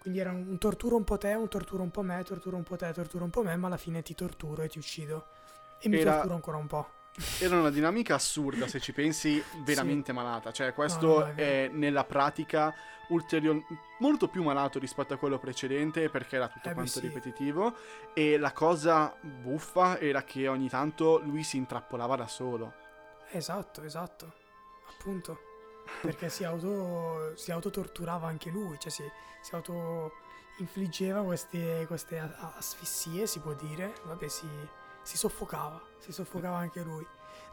Quindi 0.00 0.18
era 0.18 0.30
un, 0.32 0.58
torturo 0.58 0.96
un 0.96 1.04
po' 1.04 1.18
te, 1.18 1.34
un 1.34 1.48
torturo 1.48 1.84
un 1.84 1.90
po' 1.92 2.02
me, 2.02 2.20
torturo 2.24 2.56
un 2.56 2.64
po' 2.64 2.74
te, 2.74 2.92
torturo 2.92 3.22
un 3.22 3.30
po' 3.30 3.44
me, 3.44 3.54
ma 3.56 3.68
alla 3.68 3.76
fine 3.76 4.02
ti 4.02 4.14
torturo 4.16 4.62
e 4.62 4.68
ti 4.68 4.78
uccido. 4.78 5.26
E 5.80 5.88
mi 5.88 5.98
Era- 5.98 6.14
torturo 6.14 6.34
ancora 6.34 6.56
un 6.56 6.66
po'. 6.66 6.90
Era 7.38 7.58
una 7.58 7.70
dinamica 7.70 8.14
assurda 8.14 8.66
se 8.68 8.80
ci 8.80 8.92
pensi, 8.92 9.42
veramente 9.64 10.12
malata. 10.12 10.52
Cioè, 10.52 10.72
questo 10.72 11.18
no, 11.20 11.32
è 11.34 11.68
nella 11.72 12.04
pratica 12.04 12.74
ulterior- 13.08 13.62
molto 13.98 14.28
più 14.28 14.42
malato 14.42 14.78
rispetto 14.78 15.14
a 15.14 15.16
quello 15.16 15.38
precedente 15.38 16.08
perché 16.08 16.36
era 16.36 16.48
tutto 16.48 16.68
Eh 16.68 16.72
quanto 16.72 17.00
sì. 17.00 17.00
ripetitivo. 17.00 17.74
E 18.14 18.38
la 18.38 18.52
cosa 18.52 19.14
buffa 19.20 19.98
era 19.98 20.22
che 20.24 20.48
ogni 20.48 20.68
tanto 20.68 21.18
lui 21.18 21.42
si 21.42 21.56
intrappolava 21.56 22.16
da 22.16 22.28
solo. 22.28 22.74
Esatto, 23.30 23.82
esatto. 23.82 24.32
Appunto. 24.88 25.40
Perché 26.00 26.28
si 26.28 26.44
auto 26.44 27.32
si 27.36 27.50
autotorturava 27.50 28.26
anche 28.28 28.48
lui, 28.50 28.78
cioè 28.78 28.90
si, 28.92 29.02
si 29.40 29.54
auto 29.54 30.12
infliggeva 30.58 31.22
queste, 31.22 31.84
queste 31.86 32.18
asfissie, 32.56 33.26
si 33.26 33.40
può 33.40 33.52
dire. 33.54 33.94
Vabbè, 34.04 34.28
si, 34.28 34.46
si 35.02 35.16
soffocava, 35.16 35.80
si 35.98 36.12
soffocava 36.12 36.56
anche 36.56 36.82
lui. 36.82 37.06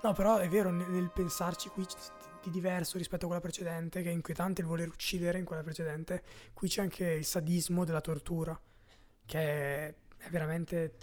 No, 0.03 0.13
però 0.13 0.37
è 0.37 0.47
vero, 0.47 0.69
nel, 0.69 0.89
nel 0.89 1.11
pensarci 1.11 1.69
qui 1.69 1.85
di 2.43 2.49
diverso 2.49 2.97
rispetto 2.97 3.23
a 3.25 3.27
quella 3.27 3.41
precedente, 3.41 4.01
che 4.01 4.09
è 4.09 4.13
inquietante 4.13 4.61
il 4.61 4.67
voler 4.67 4.87
uccidere 4.87 5.39
in 5.39 5.45
quella 5.45 5.63
precedente, 5.63 6.23
qui 6.53 6.67
c'è 6.67 6.81
anche 6.81 7.05
il 7.05 7.25
sadismo 7.25 7.83
della 7.83 8.01
tortura, 8.01 8.59
che 9.25 9.39
è, 9.39 9.93
veramente 10.29 10.95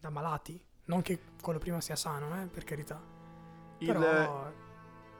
da 0.00 0.10
malati. 0.10 0.60
Non 0.84 1.02
che 1.02 1.18
quello 1.40 1.58
prima 1.58 1.80
sia 1.80 1.96
sano, 1.96 2.42
eh, 2.42 2.46
per 2.46 2.64
carità. 2.64 3.00
Il, 3.78 3.86
Però 3.86 4.52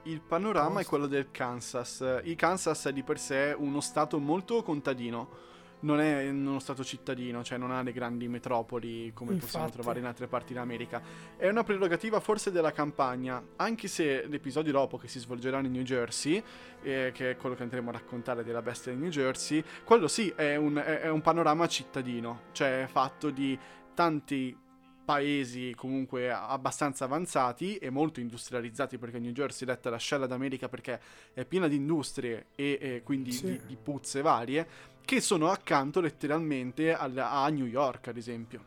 il 0.03 0.21
panorama 0.21 0.81
è 0.81 0.85
quello 0.85 1.07
del 1.07 1.31
Kansas. 1.31 2.21
Il 2.23 2.35
Kansas 2.35 2.85
è 2.85 2.93
di 2.93 3.03
per 3.03 3.19
sé 3.19 3.55
uno 3.57 3.79
stato 3.79 4.19
molto 4.19 4.61
contadino. 4.63 5.51
Non 5.83 5.99
è 5.99 6.29
uno 6.29 6.59
stato 6.59 6.81
cittadino, 6.83 7.43
cioè 7.43 7.57
non 7.57 7.71
ha 7.71 7.81
le 7.81 7.91
grandi 7.91 8.27
metropoli 8.29 9.11
come 9.13 9.33
possiamo 9.35 9.65
Infatti. 9.65 9.71
trovare 9.81 9.99
in 9.99 10.05
altre 10.05 10.27
parti 10.27 10.53
d'America. 10.53 11.01
È 11.35 11.49
una 11.49 11.63
prerogativa 11.63 12.21
forse 12.21 12.51
della 12.51 12.71
campagna, 12.71 13.43
anche 13.57 13.89
se 13.89 14.25
l'episodio 14.27 14.71
dopo 14.71 14.97
che 14.97 15.09
si 15.09 15.19
svolgerà 15.19 15.59
in 15.59 15.71
New 15.71 15.81
Jersey, 15.83 16.41
eh, 16.83 17.11
che 17.13 17.31
è 17.31 17.35
quello 17.35 17.55
che 17.55 17.63
andremo 17.63 17.89
a 17.89 17.93
raccontare 17.93 18.45
della 18.45 18.61
bestia 18.61 18.93
di 18.93 18.97
New 18.99 19.09
Jersey, 19.09 19.61
quello 19.83 20.07
sì 20.07 20.29
è 20.33 20.55
un, 20.55 20.75
è- 20.77 21.01
è 21.01 21.09
un 21.09 21.19
panorama 21.21 21.67
cittadino, 21.67 22.43
cioè 22.53 22.85
fatto 22.89 23.29
di 23.29 23.59
tanti 23.93 24.57
paesi 25.05 25.73
comunque 25.75 26.31
abbastanza 26.31 27.03
avanzati 27.03 27.75
e 27.75 27.89
molto 27.89 28.21
industrializzati 28.21 28.97
perché 28.97 29.19
New 29.19 29.33
Jersey 29.33 29.67
è 29.67 29.71
detta 29.71 29.89
l'ascella 29.89 30.27
d'America 30.27 30.69
perché 30.69 30.97
è 31.33 31.43
piena 31.43 31.67
di 31.67 31.75
industrie 31.75 32.45
e, 32.55 32.77
e 32.79 33.01
quindi 33.03 33.33
Sì. 33.33 33.45
di, 33.47 33.61
di 33.67 33.75
puzze 33.75 34.21
varie 34.21 34.65
che 35.05 35.21
sono 35.21 35.49
accanto 35.49 35.99
letteralmente 36.01 36.93
al- 36.93 37.17
a 37.17 37.47
New 37.49 37.65
York 37.65 38.07
ad 38.07 38.17
esempio. 38.17 38.63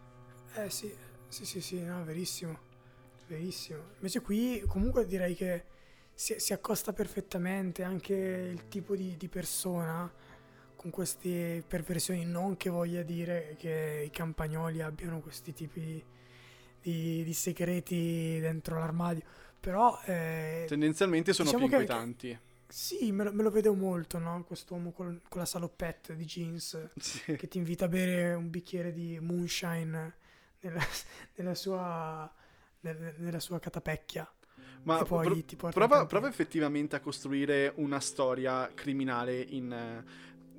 Eh 0.54 0.70
sì, 0.70 0.92
sì, 1.28 1.44
sì, 1.44 1.60
sì, 1.60 1.80
no, 1.82 2.04
verissimo, 2.04 2.58
verissimo. 3.26 3.82
Invece 3.96 4.20
qui 4.20 4.62
comunque 4.66 5.06
direi 5.06 5.34
che 5.34 5.64
si, 6.14 6.34
si 6.38 6.52
accosta 6.52 6.92
perfettamente 6.92 7.82
anche 7.82 8.14
il 8.14 8.68
tipo 8.68 8.96
di, 8.96 9.16
di 9.16 9.28
persona 9.28 10.10
con 10.76 10.90
queste 10.90 11.62
perversioni, 11.66 12.24
non 12.24 12.56
che 12.56 12.70
voglia 12.70 13.02
dire 13.02 13.56
che 13.58 14.04
i 14.06 14.10
campagnoli 14.10 14.80
abbiano 14.82 15.20
questi 15.20 15.52
tipi 15.52 15.80
di, 15.80 16.04
di- 16.80 17.24
di 17.24 17.32
segreti 17.34 18.38
dentro 18.40 18.78
l'armadio, 18.78 19.22
però 19.58 19.98
eh, 20.04 20.64
Tendenzialmente 20.68 21.32
sono 21.32 21.50
Diciamo 21.50 21.66
più 21.66 21.76
che- 21.76 21.82
inquietanti. 21.82 22.38
Sì, 22.68 23.12
me 23.12 23.24
lo, 23.24 23.32
me 23.32 23.42
lo 23.42 23.50
vedo 23.50 23.74
molto, 23.74 24.18
no? 24.18 24.44
Quest'uomo 24.44 24.92
col- 24.92 25.20
con 25.28 25.40
la 25.40 25.46
salopette 25.46 26.16
di 26.16 26.24
jeans 26.24 26.88
Sì. 26.96 27.36
che 27.36 27.48
ti 27.48 27.58
invita 27.58 27.86
a 27.86 27.88
bere 27.88 28.34
un 28.34 28.50
bicchiere 28.50 28.92
di 28.92 29.18
moonshine 29.20 30.14
nella, 30.60 30.80
nella 31.36 31.54
sua, 31.54 32.32
nel- 32.80 33.14
nella 33.18 33.40
sua 33.40 33.58
catapecchia. 33.58 34.28
Ma 34.82 35.02
poi 35.02 35.44
pro- 35.56 35.70
prova, 35.70 36.06
prova 36.06 36.28
effettivamente 36.28 36.94
a 36.96 37.00
costruire 37.00 37.72
una 37.76 37.98
storia 37.98 38.70
criminale 38.72 39.40
in, 39.40 40.04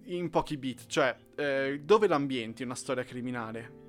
in 0.04 0.30
pochi 0.30 0.58
beat, 0.58 0.86
cioè 0.88 1.16
eh, 1.36 1.80
dove 1.84 2.08
l'ambienti 2.08 2.64
una 2.64 2.76
storia 2.76 3.04
criminale? 3.04 3.86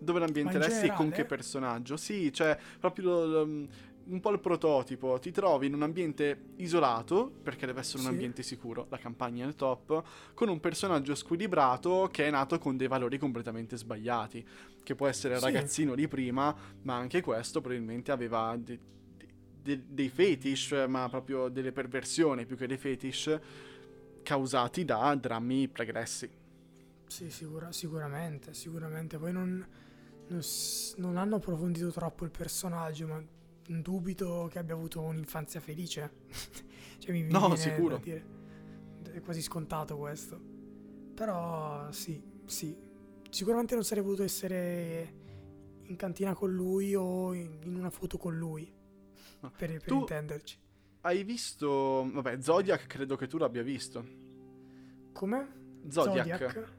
Dove 0.00 0.18
l'ambienteresti 0.20 0.86
e 0.86 0.92
con 0.92 1.10
che 1.10 1.24
personaggio? 1.24 1.96
Sì, 1.96 2.32
cioè 2.32 2.56
proprio 2.78 3.24
lo- 3.24 3.66
un 4.12 4.20
po' 4.20 4.30
il 4.30 4.40
prototipo, 4.40 5.18
ti 5.18 5.30
trovi 5.30 5.66
in 5.66 5.74
un 5.74 5.82
ambiente 5.82 6.50
isolato, 6.56 7.30
perché 7.42 7.64
deve 7.64 7.80
essere 7.80 7.98
un 7.98 8.04
Sì. 8.04 8.10
ambiente 8.10 8.42
sicuro, 8.42 8.86
la 8.90 8.98
campagna 8.98 9.44
è 9.44 9.48
il 9.48 9.54
top, 9.56 10.02
con 10.34 10.48
un 10.50 10.60
personaggio 10.60 11.14
squilibrato 11.14 12.08
che 12.12 12.26
è 12.26 12.30
nato 12.30 12.58
con 12.58 12.76
dei 12.76 12.88
valori 12.88 13.16
completamente 13.16 13.76
sbagliati, 13.76 14.46
che 14.82 14.94
può 14.94 15.06
essere 15.06 15.34
il 15.34 15.40
Sì. 15.40 15.46
ragazzino 15.46 15.94
di 15.94 16.06
prima, 16.08 16.54
ma 16.82 16.96
anche 16.96 17.22
questo 17.22 17.60
probabilmente 17.62 18.12
aveva 18.12 18.54
de- 18.58 18.78
de- 19.62 19.82
dei 19.88 20.10
fetish, 20.10 20.84
ma 20.88 21.08
proprio 21.08 21.48
delle 21.48 21.72
perversioni 21.72 22.44
più 22.44 22.56
che 22.56 22.66
dei 22.66 22.76
fetish 22.78 23.40
causati 24.22 24.84
da 24.84 25.14
drammi 25.14 25.68
pregressi. 25.68 26.28
Sì, 27.06 27.30
sicura- 27.30 27.72
sicuramente, 27.72 28.52
sicuramente. 28.52 29.18
Poi 29.18 29.32
non, 29.32 29.66
non 30.28 30.40
non 30.96 31.16
hanno 31.16 31.36
approfondito 31.36 31.90
troppo 31.90 32.24
il 32.24 32.30
personaggio, 32.30 33.06
ma 33.06 33.22
dubito 33.66 34.48
che 34.50 34.58
abbia 34.58 34.74
avuto 34.74 35.00
un'infanzia 35.00 35.60
felice. 35.60 36.10
cioè, 36.98 37.12
mi, 37.12 37.22
mi 37.22 37.32
No, 37.32 37.54
sicuro. 37.56 38.00
È 38.02 39.20
quasi 39.20 39.42
scontato 39.42 39.96
questo. 39.96 40.40
Però 41.14 41.90
sì, 41.92 42.22
sì. 42.46 42.76
Sicuramente 43.30 43.74
non 43.74 43.84
sarei 43.84 44.02
voluto 44.02 44.22
essere 44.22 45.20
in 45.84 45.96
cantina 45.96 46.34
con 46.34 46.52
lui 46.52 46.94
o 46.94 47.32
in, 47.34 47.58
in 47.64 47.74
una 47.76 47.90
foto 47.90 48.18
con 48.18 48.36
lui. 48.36 48.70
Per, 49.42 49.50
per 49.56 49.82
Tu- 49.82 49.98
intenderci. 49.98 50.58
Hai 51.04 51.24
visto, 51.24 52.08
vabbè, 52.12 52.40
Zodiac 52.40 52.86
credo 52.86 53.16
che 53.16 53.26
tu 53.26 53.36
l'abbia 53.36 53.62
visto. 53.64 54.06
Come? 55.12 55.80
Zodiac. 55.88 56.70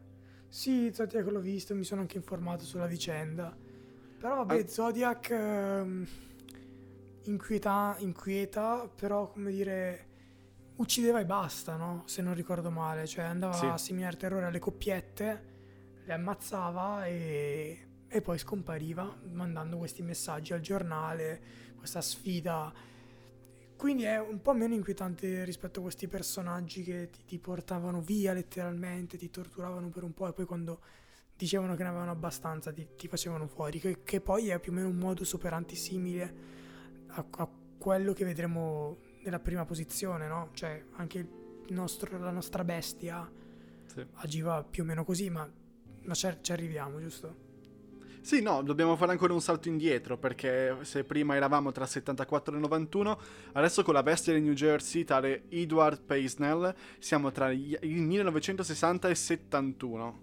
Sì, 0.47 0.89
Zodiac 0.93 1.27
l'ho 1.27 1.41
visto, 1.41 1.75
mi 1.75 1.83
sono 1.83 1.99
anche 2.01 2.15
informato 2.15 2.63
sulla 2.63 2.85
vicenda. 2.87 3.53
Però 4.17 4.35
vabbè, 4.45 4.61
Ah. 4.61 4.67
Zodiac 4.67 5.29
ehm, 5.29 6.07
inquieta, 7.23 7.95
inquieta, 7.99 8.87
però 8.93 9.29
come 9.29 9.51
dire, 9.51 10.07
uccideva 10.77 11.19
e 11.19 11.25
basta, 11.25 11.75
no? 11.75 12.03
Se 12.05 12.21
non 12.21 12.33
ricordo 12.33 12.69
male. 12.69 13.05
Cioè 13.07 13.25
andava 13.25 13.53
Sì. 13.53 13.65
a 13.65 13.77
seminare 13.77 14.17
terrore 14.17 14.45
alle 14.45 14.59
coppiette, 14.59 15.51
le 16.05 16.13
ammazzava 16.13 17.05
e, 17.05 17.87
e 18.07 18.21
poi 18.21 18.37
scompariva, 18.37 19.19
mandando 19.31 19.77
questi 19.77 20.01
messaggi 20.01 20.53
al 20.53 20.61
giornale, 20.61 21.41
questa 21.77 22.01
sfida. 22.01 22.73
Quindi 23.75 24.03
è 24.03 24.19
un 24.19 24.41
po' 24.41 24.53
meno 24.53 24.73
inquietante 24.75 25.43
rispetto 25.43 25.79
a 25.79 25.83
questi 25.83 26.07
personaggi 26.07 26.83
che 26.83 27.09
ti, 27.09 27.25
ti 27.25 27.39
portavano 27.39 28.01
via 28.01 28.31
letteralmente, 28.31 29.17
ti 29.17 29.29
torturavano 29.29 29.89
per 29.89 30.03
un 30.03 30.13
po' 30.13 30.27
e 30.29 30.33
poi 30.33 30.45
quando 30.45 30.79
dicevano 31.35 31.75
che 31.75 31.83
ne 31.83 31.89
avevano 31.89 32.11
abbastanza 32.11 32.71
ti, 32.71 32.87
ti 32.95 33.07
facevano 33.09 33.47
fuori, 33.47 33.79
che, 33.79 34.03
che 34.03 34.21
poi 34.21 34.49
è 34.49 34.59
più 34.59 34.71
o 34.71 34.75
meno 34.75 34.87
un 34.87 34.95
modus 34.95 35.33
operandi 35.33 35.75
simile 35.75 36.61
a, 37.15 37.25
a 37.29 37.49
quello 37.77 38.13
che 38.13 38.25
vedremo 38.25 38.97
nella 39.23 39.39
prima 39.39 39.65
posizione, 39.65 40.27
no? 40.27 40.49
Cioè 40.53 40.83
anche 40.95 41.19
il 41.65 41.73
nostro- 41.73 42.17
la 42.17 42.31
nostra 42.31 42.63
bestia 42.63 43.29
Sì. 43.85 44.05
agiva 44.15 44.63
più 44.63 44.83
o 44.83 44.85
meno 44.85 45.03
così, 45.03 45.29
ma, 45.29 45.49
ma 46.03 46.13
ci, 46.13 46.27
ci 46.41 46.51
arriviamo, 46.51 46.99
giusto? 46.99 47.41
Sì, 48.21 48.41
no, 48.41 48.61
dobbiamo 48.63 48.95
fare 48.95 49.11
ancora 49.11 49.33
un 49.33 49.41
salto 49.41 49.67
indietro 49.67 50.17
perché 50.17 50.77
se 50.81 51.03
prima 51.03 51.35
eravamo 51.35 51.73
tra 51.73 51.85
74 51.85 52.55
e 52.55 52.59
91, 52.59 53.19
adesso 53.51 53.83
con 53.83 53.93
la 53.93 54.01
bestia 54.03 54.33
di 54.33 54.39
New 54.39 54.53
Jersey, 54.53 55.03
tale 55.03 55.43
Edward 55.49 56.01
Paisnell, 56.03 56.73
siamo 56.99 57.31
tra 57.33 57.51
il 57.51 57.77
1960 57.81 59.09
e 59.09 59.15
71. 59.15 60.21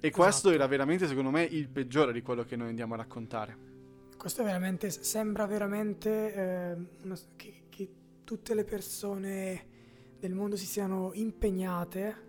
E 0.00 0.10
questo 0.10 0.48
Esatto. 0.48 0.54
era 0.54 0.66
veramente, 0.66 1.06
secondo 1.06 1.30
me, 1.30 1.42
il 1.44 1.68
peggiore 1.68 2.12
di 2.12 2.22
quello 2.22 2.44
che 2.44 2.56
noi 2.56 2.68
andiamo 2.68 2.94
a 2.94 2.98
raccontare. 2.98 3.56
Questo 4.18 4.42
è 4.42 4.44
veramente, 4.44 4.90
sembra 4.90 5.46
veramente 5.46 6.34
eh, 6.34 6.76
una, 7.04 7.16
che, 7.36 7.62
che 7.70 7.90
tutte 8.24 8.54
le 8.54 8.64
persone 8.64 9.66
del 10.18 10.34
mondo 10.34 10.56
si 10.56 10.66
siano 10.66 11.12
impegnate 11.14 12.26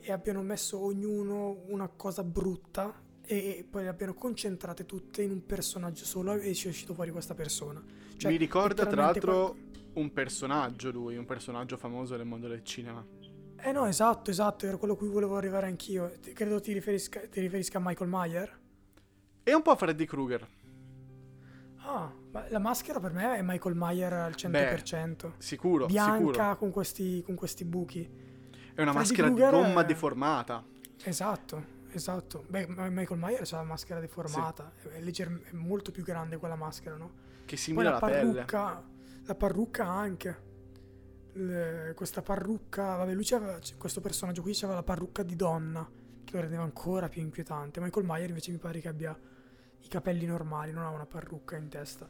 e 0.00 0.12
abbiano 0.12 0.42
messo 0.42 0.78
ognuno 0.78 1.62
una 1.68 1.88
cosa 1.88 2.24
brutta 2.24 3.08
e 3.22 3.64
poi 3.68 3.84
le 3.84 3.88
abbiano 3.88 4.12
concentrate 4.12 4.84
tutte 4.84 5.22
in 5.22 5.30
un 5.30 5.46
personaggio 5.46 6.04
solo 6.04 6.34
e 6.34 6.52
ci 6.52 6.66
è 6.66 6.70
uscito 6.70 6.94
fuori 6.94 7.12
questa 7.12 7.34
persona. 7.34 7.80
Cioè, 8.16 8.30
Mi 8.30 8.36
ricorda 8.36 8.84
tra 8.86 9.02
l'altro 9.02 9.50
qual... 9.50 9.90
un 9.94 10.12
personaggio 10.12 10.90
lui, 10.90 11.16
un 11.16 11.26
personaggio 11.26 11.76
famoso 11.76 12.16
nel 12.16 12.26
mondo 12.26 12.48
del 12.48 12.64
cinema. 12.64 13.06
Eh 13.62 13.72
no, 13.72 13.86
esatto, 13.86 14.30
esatto, 14.30 14.66
era 14.66 14.76
quello 14.78 14.94
a 14.94 14.96
cui 14.96 15.08
volevo 15.08 15.36
arrivare 15.36 15.66
anch'io. 15.66 16.12
Credo 16.32 16.60
ti 16.60 16.72
riferisca, 16.72 17.20
ti 17.28 17.40
riferisca 17.40 17.78
a 17.78 17.82
Michael 17.84 18.10
Meyer. 18.10 18.58
E 19.44 19.54
un 19.54 19.62
po' 19.62 19.70
a 19.70 19.76
Freddy 19.76 20.06
Krueger. 20.06 20.48
Ah, 21.82 22.12
ma 22.32 22.46
la 22.48 22.58
maschera 22.58 23.00
per 23.00 23.12
me 23.12 23.36
è 23.36 23.42
Michael 23.42 23.74
Meyer 23.74 24.12
al 24.12 24.32
100%. 24.32 24.50
Beh, 24.50 25.32
sicuro, 25.38 25.86
Bianca 25.86 26.16
sicuro. 26.16 26.56
Con, 26.56 26.70
questi, 26.70 27.22
con 27.22 27.34
questi 27.34 27.64
buchi. 27.64 28.02
È 28.02 28.82
una 28.82 28.92
Freddy 28.92 29.08
maschera 29.08 29.26
Krueger 29.28 29.50
di 29.50 29.60
gomma 29.62 29.80
è... 29.80 29.84
deformata. 29.84 30.64
Esatto, 31.02 31.78
Esatto, 31.92 32.44
beh, 32.46 32.66
Michael 32.68 33.18
Myers 33.18 33.52
ha 33.52 33.56
la 33.56 33.64
maschera 33.64 33.98
deformata, 33.98 34.72
sì. 34.80 34.88
è, 34.88 35.00
legger- 35.00 35.50
è, 35.50 35.52
molto 35.54 35.90
più 35.90 36.04
grande 36.04 36.36
quella 36.36 36.54
maschera, 36.54 36.94
no? 36.94 37.10
Che 37.44 37.56
simila 37.56 37.90
la 37.90 37.98
parrucca, 37.98 38.74
pelle. 38.76 39.24
La 39.24 39.34
parrucca 39.34 39.88
anche. 39.88 40.48
Le, 41.32 41.92
questa 41.96 42.22
parrucca, 42.22 42.96
vabbè, 42.96 43.12
lui 43.12 43.24
c'aveva, 43.24 43.58
questo 43.76 44.00
personaggio 44.00 44.42
qui 44.42 44.52
aveva 44.58 44.74
la 44.74 44.82
parrucca 44.84 45.24
di 45.24 45.34
donna, 45.34 45.88
che 46.22 46.32
lo 46.34 46.40
rendeva 46.40 46.62
ancora 46.62 47.08
più 47.08 47.22
inquietante. 47.22 47.80
Michael 47.80 48.06
Myers 48.06 48.28
invece 48.28 48.52
mi 48.52 48.58
pare 48.58 48.78
che 48.78 48.88
abbia 48.88 49.18
i 49.82 49.88
capelli 49.88 50.26
normali, 50.26 50.72
non 50.72 50.84
ha 50.84 50.90
una 50.90 51.06
parrucca 51.06 51.56
in 51.56 51.68
testa. 51.68 52.08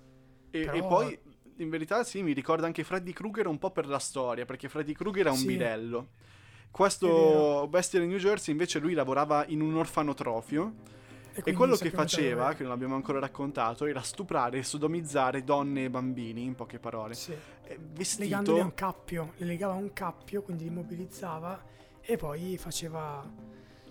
E, 0.50 0.64
Però... 0.64 0.72
e 0.72 0.80
poi, 0.80 1.18
in 1.56 1.68
verità, 1.68 2.04
sì, 2.04 2.22
mi 2.22 2.32
ricorda 2.32 2.66
anche 2.66 2.84
Freddy 2.84 3.12
Krueger 3.12 3.46
un 3.46 3.58
po' 3.58 3.70
per 3.70 3.86
la 3.86 3.98
storia, 3.98 4.44
perché 4.44 4.68
Freddy 4.68 4.92
Krueger 4.92 5.26
è 5.26 5.30
un 5.30 5.36
sì. 5.36 5.46
bidello. 5.46 6.08
Questo 6.70 7.66
Bestial 7.68 8.04
in 8.04 8.10
New 8.10 8.18
Jersey 8.18 8.52
invece 8.52 8.78
lui 8.78 8.94
lavorava 8.94 9.44
in 9.46 9.60
un 9.60 9.74
orfanotrofio 9.76 10.74
e, 11.32 11.42
e 11.44 11.52
quello 11.52 11.74
che 11.74 11.90
faceva, 11.90 12.54
che 12.54 12.62
non 12.62 12.70
abbiamo 12.70 12.94
ancora 12.94 13.18
raccontato, 13.18 13.86
era 13.86 14.02
stuprare 14.02 14.58
e 14.58 14.62
sodomizzare 14.62 15.42
donne 15.42 15.84
e 15.84 15.90
bambini, 15.90 16.44
in 16.44 16.54
poche 16.54 16.78
parole. 16.78 17.14
Sì. 17.14 17.34
Vestito... 17.92 18.22
Legandoli 18.22 18.60
a 18.60 18.64
un 18.64 18.74
cappio, 18.74 19.32
le 19.36 19.46
legava 19.46 19.72
a 19.74 19.76
un 19.76 19.92
cappio, 19.92 20.42
quindi 20.42 20.64
li 20.64 20.70
mobilizzava 20.70 21.60
e 22.00 22.16
poi 22.16 22.56
faceva 22.56 23.28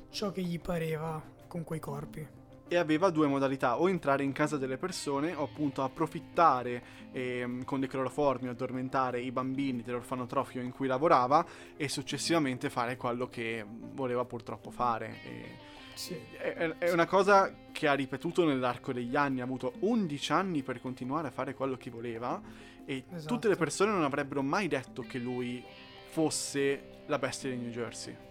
ciò 0.09 0.31
che 0.31 0.41
gli 0.41 0.59
pareva 0.59 1.21
con 1.47 1.63
quei 1.63 1.79
corpi 1.79 2.27
e 2.69 2.77
aveva 2.77 3.09
due 3.09 3.27
modalità, 3.27 3.79
o 3.79 3.89
entrare 3.89 4.23
in 4.23 4.31
casa 4.31 4.57
delle 4.57 4.77
persone 4.77 5.33
o 5.33 5.43
appunto 5.43 5.83
approfittare 5.83 6.81
eh, 7.11 7.61
con 7.65 7.79
dei 7.79 7.89
cloroformi 7.89 8.47
addormentare 8.47 9.19
i 9.19 9.31
bambini 9.31 9.81
dell'orfanotrofio 9.81 10.61
in 10.61 10.71
cui 10.71 10.87
lavorava 10.87 11.45
e 11.75 11.89
successivamente 11.89 12.69
fare 12.69 12.95
quello 12.95 13.27
che 13.27 13.65
voleva 13.67 14.23
purtroppo 14.23 14.69
fare. 14.69 15.19
E 15.23 15.67
sì. 15.95 16.15
è, 16.37 16.75
è, 16.77 16.91
una 16.91 17.07
cosa 17.07 17.51
che 17.71 17.87
ha 17.87 17.93
ripetuto 17.93 18.45
nell'arco 18.45 18.93
degli 18.93 19.15
anni, 19.15 19.41
ha 19.41 19.43
avuto 19.43 19.73
11 19.79 20.31
anni 20.31 20.63
per 20.63 20.79
continuare 20.79 21.27
a 21.27 21.31
fare 21.31 21.55
quello 21.55 21.75
che 21.75 21.89
voleva 21.89 22.39
e 22.85 23.03
esatto. 23.11 23.33
tutte 23.33 23.47
le 23.47 23.55
persone 23.55 23.91
non 23.91 24.03
avrebbero 24.03 24.41
mai 24.41 24.67
detto 24.67 25.01
che 25.01 25.17
lui 25.17 25.63
fosse 26.09 27.01
la 27.07 27.17
bestia 27.17 27.49
di 27.49 27.57
New 27.57 27.71
Jersey. 27.71 28.28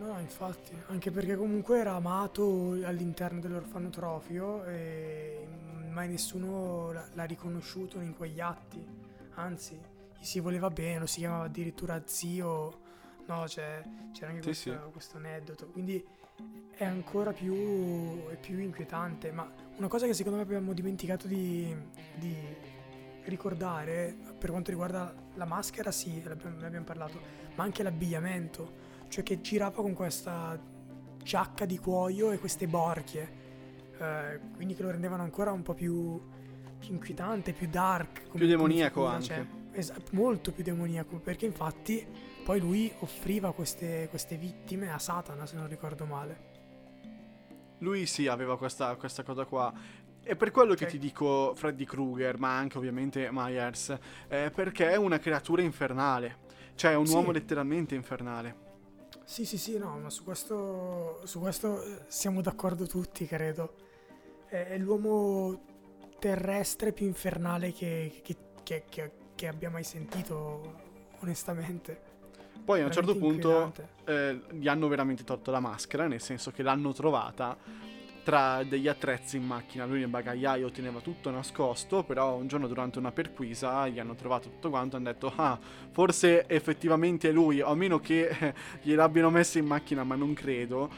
No, 0.00 0.18
infatti, 0.18 0.72
anche 0.86 1.10
perché 1.10 1.36
comunque 1.36 1.78
era 1.78 1.92
amato 1.92 2.72
all'interno 2.84 3.38
dell'orfanotrofio 3.38 4.64
e 4.64 5.46
mai 5.90 6.08
nessuno 6.08 6.90
l'ha 6.90 7.24
riconosciuto 7.24 8.00
in 8.00 8.16
quegli 8.16 8.40
atti. 8.40 8.82
Anzi, 9.34 9.78
gli 10.18 10.24
si 10.24 10.40
voleva 10.40 10.70
bene, 10.70 11.00
lo 11.00 11.06
si 11.06 11.18
chiamava 11.18 11.44
addirittura 11.44 12.00
zio. 12.06 12.80
No, 13.26 13.46
cioè, 13.46 13.82
c'era 14.12 14.30
anche 14.30 14.54
sì, 14.54 14.70
questo, 14.70 14.84
sì. 14.86 14.92
questo, 14.92 15.16
aneddoto. 15.18 15.66
Quindi 15.66 16.02
è 16.70 16.84
ancora 16.84 17.32
più, 17.34 18.26
è 18.28 18.36
più, 18.38 18.58
inquietante. 18.58 19.30
Ma 19.32 19.52
una 19.76 19.88
cosa 19.88 20.06
che 20.06 20.14
secondo 20.14 20.38
me 20.38 20.44
abbiamo 20.44 20.72
dimenticato 20.72 21.26
di, 21.26 21.76
di 22.16 22.34
ricordare 23.24 24.16
per 24.38 24.48
quanto 24.48 24.70
riguarda 24.70 25.14
la 25.34 25.44
maschera, 25.44 25.90
sì, 25.90 26.22
ne 26.22 26.66
abbiamo 26.66 26.86
parlato, 26.86 27.20
ma 27.54 27.64
anche 27.64 27.82
l'abbigliamento 27.82 28.88
cioè 29.10 29.24
che 29.24 29.40
girava 29.40 29.82
con 29.82 29.92
questa 29.92 30.58
giacca 31.22 31.66
di 31.66 31.78
cuoio 31.78 32.30
e 32.30 32.38
queste 32.38 32.66
borchie, 32.66 33.38
eh, 33.98 34.40
quindi 34.54 34.74
che 34.74 34.82
lo 34.82 34.90
rendevano 34.90 35.22
ancora 35.22 35.50
un 35.50 35.62
po' 35.62 35.74
più, 35.74 36.20
più 36.78 36.92
inquietante, 36.92 37.52
più 37.52 37.68
dark. 37.68 38.30
più 38.30 38.46
demoniaco 38.46 39.00
figura, 39.00 39.12
anche. 39.12 39.26
Cioè, 39.26 39.46
es- 39.72 39.92
molto 40.12 40.52
più 40.52 40.62
demoniaco, 40.62 41.18
perché 41.18 41.44
infatti 41.44 42.06
poi 42.44 42.60
lui 42.60 42.90
offriva 43.00 43.52
queste, 43.52 44.06
queste, 44.08 44.36
vittime 44.36 44.92
a 44.92 44.98
Satana, 44.98 45.44
se 45.44 45.56
non 45.56 45.68
ricordo 45.68 46.06
male. 46.06 46.48
Lui 47.78 48.06
sì, 48.06 48.28
aveva 48.28 48.56
questa, 48.56 48.94
questa 48.94 49.24
cosa 49.24 49.44
qua. 49.44 49.72
È 50.22 50.36
per 50.36 50.52
quello 50.52 50.72
okay. 50.72 50.86
che 50.86 50.92
ti 50.92 50.98
dico 50.98 51.54
Freddy 51.56 51.84
Krueger, 51.84 52.38
ma 52.38 52.56
anche 52.56 52.78
ovviamente 52.78 53.28
Myers, 53.32 53.98
eh, 54.28 54.52
perché 54.54 54.90
è 54.90 54.96
una 54.96 55.18
creatura 55.18 55.62
infernale. 55.62 56.48
Cioè, 56.76 56.92
è 56.92 56.96
un 56.96 57.06
sì. 57.06 57.14
uomo 57.14 57.32
letteralmente 57.32 57.94
infernale. 57.94 58.68
Sì, 59.30 59.44
sì, 59.44 59.58
sì, 59.58 59.78
no, 59.78 59.96
ma 59.96 60.10
su 60.10 60.24
questo, 60.24 61.20
su 61.24 61.38
questo 61.38 61.80
eh, 61.84 62.00
siamo 62.08 62.40
d'accordo 62.40 62.84
tutti, 62.88 63.26
credo. 63.26 63.74
È, 64.44 64.56
è 64.70 64.76
l'uomo 64.76 65.62
terrestre 66.18 66.92
più 66.92 67.06
infernale 67.06 67.72
che, 67.72 68.22
che, 68.24 68.36
che, 68.88 69.12
che, 69.36 69.46
abbia 69.46 69.70
mai 69.70 69.84
sentito, 69.84 70.74
onestamente. 71.20 72.02
Poi 72.64 72.80
a 72.80 72.86
un 72.86 72.90
certo 72.90 73.16
punto 73.16 73.72
eh, 74.04 74.40
gli 74.50 74.66
hanno 74.66 74.88
veramente 74.88 75.22
tolto 75.22 75.52
la 75.52 75.60
maschera, 75.60 76.08
nel 76.08 76.20
senso 76.20 76.50
che 76.50 76.64
l'hanno 76.64 76.92
trovata 76.92 77.56
tra 78.22 78.62
degli 78.62 78.88
attrezzi 78.88 79.36
in 79.36 79.44
macchina. 79.44 79.84
Lui 79.84 80.00
nel 80.00 80.08
bagagliaio 80.08 80.70
teneva 80.70 81.00
tutto 81.00 81.30
nascosto, 81.30 82.04
però 82.04 82.36
un 82.36 82.46
giorno 82.46 82.66
durante 82.66 82.98
una 82.98 83.12
perquisa 83.12 83.88
gli 83.88 83.98
hanno 83.98 84.14
trovato 84.14 84.48
tutto 84.48 84.70
quanto 84.70 84.96
e 84.96 84.98
hanno 84.98 85.12
detto 85.12 85.32
ah, 85.34 85.58
forse 85.90 86.46
effettivamente 86.46 87.28
è 87.28 87.32
lui, 87.32 87.60
a 87.60 87.74
meno 87.74 87.98
che 87.98 88.28
eh, 88.28 88.54
gliel'abbiano 88.82 89.30
messo 89.30 89.58
in 89.58 89.66
macchina, 89.66 90.04
ma 90.04 90.14
non 90.14 90.32
credo. 90.34 90.90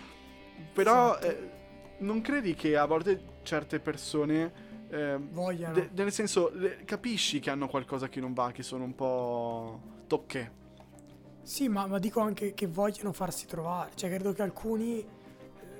Però 0.72 1.16
esatto. 1.18 1.26
eh, 1.26 1.50
non 1.98 2.20
credi 2.20 2.54
che 2.54 2.76
a 2.76 2.84
volte 2.84 3.20
certe 3.42 3.80
persone... 3.80 4.70
Eh, 4.90 5.16
Vogliano. 5.18 5.74
De- 5.74 5.90
nel 5.94 6.12
senso, 6.12 6.50
le, 6.54 6.84
capisci 6.84 7.40
che 7.40 7.50
hanno 7.50 7.66
qualcosa 7.66 8.08
che 8.08 8.20
non 8.20 8.34
va, 8.34 8.50
che 8.52 8.62
sono 8.62 8.84
un 8.84 8.94
po' 8.94 9.80
tocche. 10.06 10.60
Sì, 11.42 11.68
ma, 11.68 11.86
ma 11.86 11.98
dico 11.98 12.20
anche 12.20 12.52
che 12.54 12.66
vogliono 12.66 13.12
farsi 13.12 13.46
trovare. 13.46 13.92
Cioè, 13.94 14.10
credo 14.10 14.32
che 14.32 14.42
alcuni 14.42 15.04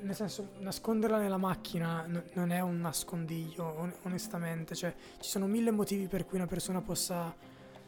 nel 0.03 0.15
senso, 0.15 0.51
nasconderla 0.59 1.17
nella 1.17 1.37
macchina 1.37 2.05
n- 2.05 2.23
non 2.33 2.51
è 2.51 2.59
un 2.59 2.79
nascondiglio, 2.79 3.65
on- 3.65 3.93
onestamente. 4.03 4.75
Cioè, 4.75 4.93
ci 5.19 5.29
sono 5.29 5.47
mille 5.47 5.71
motivi 5.71 6.07
per 6.07 6.25
cui 6.25 6.37
una 6.37 6.47
persona 6.47 6.81
possa 6.81 7.35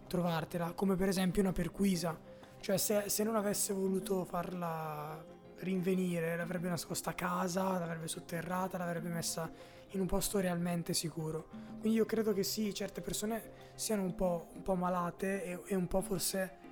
trovartela, 0.08 0.72
come 0.74 0.96
per 0.96 1.10
esempio 1.10 1.42
una 1.42 1.52
perquisa. 1.52 2.18
Cioè, 2.60 2.78
se, 2.78 3.04
se 3.10 3.24
non 3.24 3.36
avesse 3.36 3.74
voluto 3.74 4.24
farla 4.26 5.24
rinvenire, 5.60 6.36
l'avrebbe 6.36 6.70
nascosta 6.70 7.12
a 7.12 7.14
casa, 7.14 7.78
l'avrebbe 7.78 8.08
sotterrata, 8.08 8.78
l'avrebbe 8.78 9.10
messa 9.10 9.52
in 9.92 10.00
un 10.00 10.08
posto 10.08 10.40
realmente 10.40 10.94
sicuro. 10.94 11.48
Quindi 11.80 11.98
io 11.98 12.06
credo 12.06 12.34
che 12.34 12.44
sì, 12.44 12.74
certe 12.74 13.02
persone 13.02 13.52
siano 13.76 14.04
un 14.04 14.16
po', 14.16 14.48
un 14.54 14.62
po 14.62 14.76
malate 14.76 15.44
e, 15.44 15.60
e 15.68 15.76
un 15.76 15.88
po' 15.88 16.02
forse 16.02 16.64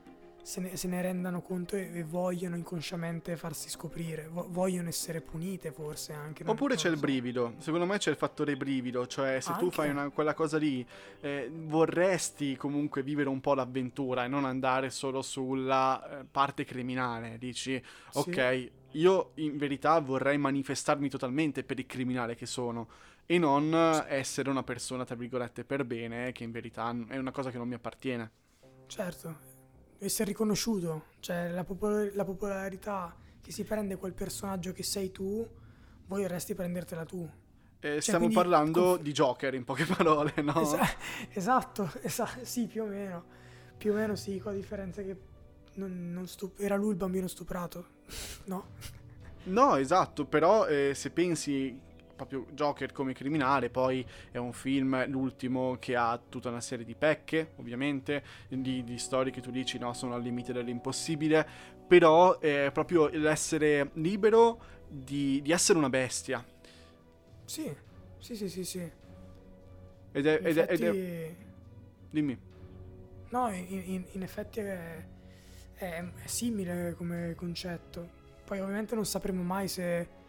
se 0.44 0.60
ne, 0.60 0.76
se 0.76 0.90
ne 0.90 1.02
rendano 1.02 1.42
conto 1.42 1.78
e, 1.78 1.90
e, 1.94 2.04
vogliono 2.04 2.58
inconsciamente 2.58 3.38
farsi 3.38 3.70
scoprire, 3.70 4.28
vo- 4.28 4.46
vogliono 4.50 4.90
essere 4.90 5.22
punite 5.22 5.72
forse 5.72 6.12
anche. 6.12 6.44
Oppure 6.46 6.76
c'è 6.76 6.90
il 6.90 6.98
brivido, 6.98 7.54
secondo 7.60 7.86
me 7.86 7.98
c'è 7.98 8.10
il 8.10 8.18
fattore 8.18 8.58
brivido, 8.58 9.08
cioè 9.08 9.40
se 9.40 9.52
anche? 9.52 9.64
tu 9.64 9.72
fai 9.72 9.90
una, 9.90 10.10
quella 10.10 10.34
cosa 10.34 10.58
lì 10.58 10.86
eh, 11.22 11.50
vorresti 11.50 12.58
comunque 12.58 13.04
vivere 13.04 13.30
un 13.30 13.40
po' 13.40 13.54
l'avventura 13.54 14.26
e 14.26 14.28
non 14.28 14.44
andare 14.44 14.90
solo 14.90 15.22
sulla 15.22 16.20
eh, 16.20 16.26
parte 16.30 16.66
criminale, 16.66 17.38
dici 17.38 17.82
ok, 18.12 18.34
sì. 18.34 18.72
io 18.92 19.32
in 19.36 19.58
verità 19.58 19.98
vorrei 20.00 20.38
manifestarmi 20.38 21.08
totalmente 21.08 21.64
per 21.64 21.80
il 21.80 21.86
criminale 21.86 22.36
che 22.36 22.46
sono 22.46 22.90
e 23.26 23.38
non 23.38 23.74
essere 24.10 24.50
una 24.50 24.64
persona 24.64 25.06
tra 25.06 25.16
virgolette 25.16 25.64
per 25.64 25.86
bene 25.86 26.34
che 26.34 26.44
in 26.44 26.52
verità 26.52 26.94
è 27.08 27.18
una 27.18 27.32
cosa 27.32 27.50
che 27.50 27.58
non 27.58 27.70
mi 27.70 27.76
appartiene. 27.76 28.30
Certo, 28.88 29.53
essere 30.06 30.30
riconosciuto, 30.30 31.06
cioè 31.20 31.50
la, 31.50 31.64
popol- 31.64 32.12
la, 32.14 32.24
popolarità 32.24 33.16
che 33.42 33.52
si 33.52 33.64
prende 33.64 33.98
quel 33.98 34.14
personaggio 34.14 34.72
che 34.72 34.84
sei 34.84 35.12
tu, 35.12 35.48
voi 36.08 36.22
vorresti 36.22 36.54
prendertela 36.54 37.06
tu. 37.06 37.30
Eh, 37.80 37.90
cioè, 37.94 38.02
stiamo 38.02 38.20
quindi, 38.20 38.36
parlando 38.36 38.82
conf- 38.82 39.02
di 39.02 39.12
Joker 39.12 39.54
in 39.54 39.64
poche 39.64 39.86
parole, 39.98 40.34
no? 40.42 40.62
Esa- 40.62 40.88
esatto, 41.30 41.92
esatto, 42.02 42.46
sì, 42.46 42.68
più 42.68 42.84
o 42.84 42.86
meno. 42.86 43.42
Più 43.78 43.92
o 43.92 43.96
meno 43.96 44.16
sì, 44.16 44.40
con 44.40 44.54
la 44.54 44.58
differenza 44.58 45.02
che 45.02 45.18
non, 45.76 46.12
non 46.12 46.28
stup- 46.28 46.60
era 46.60 46.76
lui 46.76 46.92
il 46.92 46.98
bambino 46.98 47.28
stuprato, 47.28 47.88
no? 48.46 48.68
No, 49.46 49.76
esatto, 49.76 50.26
però 50.26 50.68
eh, 50.68 50.94
se 50.96 51.10
pensi 51.10 51.78
proprio 52.16 52.46
Joker 52.52 52.92
come 52.92 53.14
criminale, 53.14 53.70
poi 53.70 54.06
è 54.32 54.38
un 54.38 54.54
film, 54.54 55.08
l'ultimo, 55.08 55.78
che 55.80 55.96
ha 55.96 56.20
tutta 56.30 56.50
una 56.50 56.62
serie 56.62 56.86
di 56.86 56.96
pecche, 56.96 57.52
ovviamente, 57.58 58.24
di, 58.48 58.84
di 58.84 58.98
storie 58.98 59.32
che 59.32 59.42
tu 59.42 59.52
dici 59.52 59.78
no, 59.78 59.94
sono 59.94 60.14
al 60.16 60.22
limite 60.22 60.54
dell'impossibile, 60.54 61.48
però 61.88 62.40
è 62.40 62.70
proprio 62.74 63.08
l'essere 63.08 63.92
libero 63.94 64.62
di, 64.88 65.42
di 65.42 65.52
essere 65.52 65.78
una 65.78 65.90
bestia. 65.90 66.44
Sì, 67.46 67.76
sì, 68.20 68.36
sì, 68.36 68.50
sì, 68.50 68.64
sì. 68.64 68.92
Ed 70.12 70.26
è, 70.26 70.40
ed, 70.44 70.58
effetti... 70.58 70.84
ed 70.84 70.96
è... 70.96 71.36
Dimmi. 72.10 72.40
No, 73.30 73.52
in, 73.52 73.82
in, 73.86 74.06
in 74.12 74.22
effetti 74.22 74.60
è, 74.60 75.06
è, 75.74 76.04
è 76.24 76.28
simile 76.28 76.94
come 76.96 77.34
concetto. 77.36 78.22
Poi 78.46 78.60
ovviamente 78.60 78.94
non 78.94 79.06
sapremo 79.06 79.42
mai 79.42 79.68
se 79.68 80.22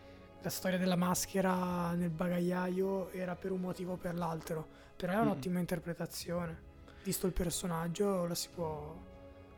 la 0.44 0.50
storia 0.50 0.76
della 0.76 0.94
maschera 0.94 1.92
nel 1.92 2.10
bagagliaio 2.10 3.10
era 3.12 3.34
per 3.34 3.50
un 3.50 3.62
motivo 3.62 3.94
o 3.94 3.96
per 3.96 4.14
l'altro. 4.14 4.66
Però 4.94 5.12
è 5.12 5.16
un'ottima 5.16 5.56
mm. 5.56 5.60
interpretazione. 5.60 6.58
Visto 7.02 7.26
il 7.26 7.32
personaggio, 7.32 8.26
la 8.26 8.34
si 8.34 8.48
può, 8.54 8.94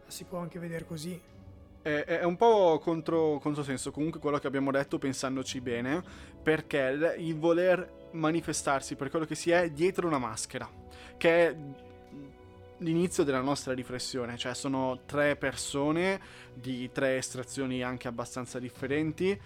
la 0.05 0.11
si 0.11 0.23
può 0.25 0.39
anche 0.39 0.61
vedere 0.61 0.87
così. 0.87 1.21
È, 1.83 2.05
è 2.05 2.23
un 2.23 2.37
po' 2.37 2.79
contro, 2.79 3.39
controsenso 3.41 3.91
comunque 3.91 4.21
quello 4.21 4.39
che 4.39 4.47
abbiamo 4.47 4.71
detto 4.71 4.99
pensandoci 4.99 5.61
bene, 5.61 6.03
perché 6.41 7.17
il 7.19 7.37
voler 7.37 8.09
manifestarsi 8.13 8.95
per 8.95 9.11
quello 9.11 9.25
che 9.25 9.35
si 9.35 9.51
è 9.51 9.71
dietro 9.71 10.07
una 10.07 10.19
maschera, 10.19 10.71
che 11.17 11.49
è 11.49 11.57
l'inizio 12.79 13.25
della 13.25 13.41
nostra 13.41 13.73
riflessione, 13.73 14.37
cioè 14.37 14.55
sono 14.55 15.01
tre 15.05 15.35
persone 15.35 16.21
di 16.55 16.91
tre 16.93 17.17
estrazioni 17.17 17.83
anche 17.83 18.07
abbastanza 18.07 18.61
differenti, 18.61 19.39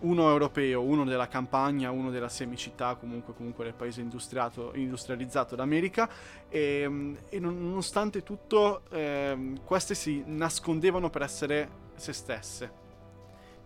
uno 0.00 0.28
europeo, 0.28 0.82
uno 0.82 1.04
della 1.04 1.28
campagna, 1.28 1.90
uno 1.90 2.10
della 2.10 2.28
semicittà, 2.28 2.94
comunque, 2.96 3.34
comunque 3.34 3.64
del 3.64 3.74
paese 3.74 4.00
industrializzato 4.00 5.54
d'America 5.54 6.08
e, 6.48 7.16
e 7.28 7.38
nonostante 7.38 8.22
tutto 8.22 8.82
eh, 8.90 9.54
queste 9.64 9.94
si 9.94 10.22
nascondevano 10.26 11.10
per 11.10 11.22
essere 11.22 11.68
se 11.94 12.12
stesse. 12.12 12.86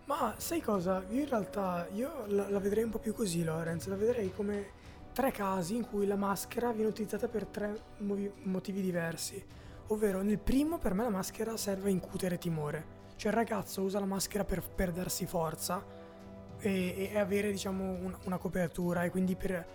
Ma 0.05 0.35
sai 0.37 0.61
cosa? 0.61 1.03
Io 1.11 1.21
in 1.21 1.29
realtà 1.29 1.87
io 1.93 2.25
la, 2.27 2.49
la 2.49 2.59
vedrei 2.59 2.83
un 2.83 2.89
po' 2.89 2.99
più 2.99 3.13
così, 3.13 3.43
Lorenz, 3.43 3.87
la 3.87 3.95
vedrei 3.95 4.31
come 4.33 4.81
tre 5.13 5.31
casi 5.31 5.75
in 5.75 5.87
cui 5.87 6.05
la 6.05 6.15
maschera 6.15 6.71
viene 6.71 6.89
utilizzata 6.89 7.27
per 7.27 7.45
tre 7.45 7.79
movi- 7.99 8.31
motivi 8.43 8.81
diversi. 8.81 9.41
Ovvero, 9.87 10.21
nel 10.21 10.39
primo, 10.39 10.77
per 10.77 10.93
me 10.93 11.03
la 11.03 11.09
maschera 11.09 11.55
serve 11.55 11.89
a 11.89 11.91
incutere 11.91 12.37
timore. 12.37 13.01
Cioè, 13.15 13.31
il 13.31 13.37
ragazzo 13.37 13.81
usa 13.81 13.99
la 13.99 14.05
maschera 14.05 14.43
per, 14.43 14.61
per 14.61 14.91
darsi 14.91 15.25
forza 15.25 16.01
e, 16.69 17.09
e 17.11 17.19
avere, 17.19 17.51
diciamo, 17.51 17.83
un, 17.83 18.15
una 18.23 18.37
copertura 18.37 19.03
e 19.03 19.09
quindi 19.09 19.35
per 19.35 19.65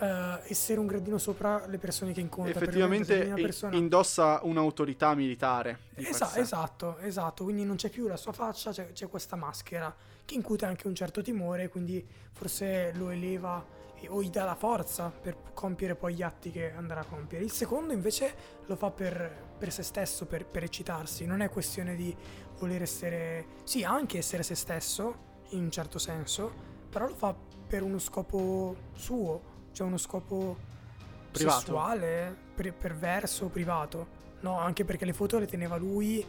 uh, 0.00 0.04
essere 0.46 0.80
un 0.80 0.86
gradino 0.86 1.18
sopra 1.18 1.66
le 1.66 1.78
persone 1.78 2.12
che 2.12 2.20
incontra. 2.20 2.60
Effettivamente 2.60 3.32
persona... 3.34 3.76
indossa 3.76 4.40
un'autorità 4.42 5.14
militare. 5.14 5.78
Esa- 5.94 6.36
esatto, 6.36 6.98
esatto. 6.98 7.44
Quindi 7.44 7.64
non 7.64 7.76
c'è 7.76 7.88
più 7.88 8.06
la 8.06 8.16
sua 8.16 8.32
faccia, 8.32 8.70
c'è, 8.70 8.92
c'è 8.92 9.08
questa 9.08 9.36
maschera 9.36 9.94
che 10.24 10.34
incute 10.34 10.64
anche 10.64 10.86
un 10.86 10.94
certo 10.94 11.22
timore, 11.22 11.68
quindi 11.68 12.04
forse 12.32 12.92
lo 12.94 13.10
eleva 13.10 13.78
o 14.08 14.22
gli 14.22 14.30
dà 14.30 14.44
la 14.44 14.54
forza 14.54 15.10
per 15.10 15.36
compiere 15.52 15.94
poi 15.94 16.14
gli 16.14 16.22
atti 16.22 16.50
che 16.50 16.72
andrà 16.72 17.00
a 17.00 17.04
compiere. 17.04 17.44
Il 17.44 17.50
secondo 17.50 17.92
invece 17.92 18.34
lo 18.66 18.76
fa 18.76 18.90
per, 18.90 19.30
per 19.58 19.70
se 19.72 19.82
stesso, 19.82 20.24
per, 20.24 20.46
per, 20.46 20.62
eccitarsi, 20.62 21.26
non 21.26 21.42
è 21.42 21.50
questione 21.50 21.94
di 21.96 22.14
voler 22.58 22.82
essere, 22.82 23.46
sì, 23.64 23.84
anche 23.84 24.18
essere 24.18 24.42
se 24.42 24.54
stesso, 24.54 25.28
in 25.50 25.64
un 25.64 25.70
certo 25.70 25.98
senso, 25.98 26.52
però 26.88 27.06
lo 27.06 27.14
fa 27.14 27.34
per 27.66 27.82
uno 27.82 27.98
scopo 27.98 28.76
suo, 28.94 29.40
cioè 29.72 29.86
uno 29.86 29.98
scopo 29.98 30.56
privato. 31.30 31.58
sessuale, 31.58 32.36
per, 32.54 32.74
perverso, 32.74 33.48
privato. 33.48 34.18
No, 34.40 34.58
anche 34.58 34.84
perché 34.84 35.04
le 35.04 35.12
foto 35.12 35.38
le 35.38 35.46
teneva 35.46 35.76
lui, 35.76 36.24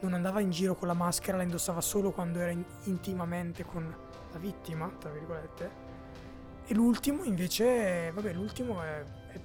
non 0.00 0.14
andava 0.14 0.40
in 0.40 0.50
giro 0.50 0.74
con 0.74 0.88
la 0.88 0.94
maschera, 0.94 1.36
la 1.36 1.44
indossava 1.44 1.80
solo 1.80 2.10
quando 2.10 2.40
era 2.40 2.50
in, 2.50 2.64
intimamente 2.84 3.64
con 3.64 3.94
la 4.32 4.38
vittima, 4.38 4.90
tra 4.98 5.10
virgolette 5.10 5.90
e 6.66 6.74
l'ultimo 6.74 7.24
invece, 7.24 8.10
vabbè, 8.12 8.32
l'ultimo 8.32 8.82
è, 8.82 9.04
è, 9.32 9.40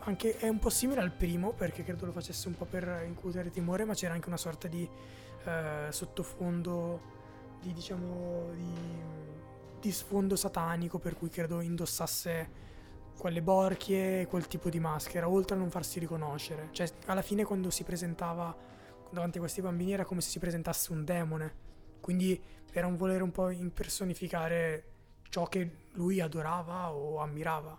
anche, 0.00 0.36
è 0.38 0.48
un 0.48 0.58
po' 0.58 0.70
simile 0.70 1.00
al 1.00 1.12
primo 1.12 1.52
perché 1.52 1.84
credo 1.84 2.06
lo 2.06 2.12
facesse 2.12 2.48
un 2.48 2.56
po' 2.56 2.64
per 2.64 3.04
incutere 3.06 3.50
timore, 3.50 3.84
ma 3.84 3.94
c'era 3.94 4.14
anche 4.14 4.28
una 4.28 4.38
sorta 4.38 4.68
di 4.68 4.88
eh, 5.44 5.86
sottofondo, 5.90 7.00
di 7.62 7.72
diciamo, 7.72 8.50
di, 8.54 8.74
di 9.80 9.92
sfondo 9.92 10.36
satanico 10.36 10.98
per 10.98 11.16
cui 11.16 11.28
credo 11.30 11.60
indossasse 11.60 12.60
quelle 13.16 13.40
borchie 13.40 14.22
e 14.22 14.26
quel 14.26 14.48
tipo 14.48 14.68
di 14.68 14.80
maschera, 14.80 15.28
oltre 15.28 15.54
a 15.54 15.58
non 15.58 15.70
farsi 15.70 16.00
riconoscere. 16.00 16.68
Cioè, 16.72 16.90
alla 17.06 17.22
fine 17.22 17.44
quando 17.44 17.70
si 17.70 17.84
presentava 17.84 18.54
davanti 19.10 19.38
a 19.38 19.40
questi 19.40 19.60
bambini 19.60 19.92
era 19.92 20.04
come 20.04 20.20
se 20.20 20.30
si 20.30 20.38
presentasse 20.40 20.92
un 20.92 21.04
demone. 21.04 21.70
Quindi 22.00 22.42
era 22.72 22.86
un 22.86 22.96
volere 22.96 23.22
un 23.22 23.30
po' 23.30 23.50
impersonificare 23.50 24.90
ciò 25.28 25.46
che 25.46 25.86
lui 25.92 26.20
adorava 26.20 26.92
o 26.92 27.18
ammirava. 27.18 27.78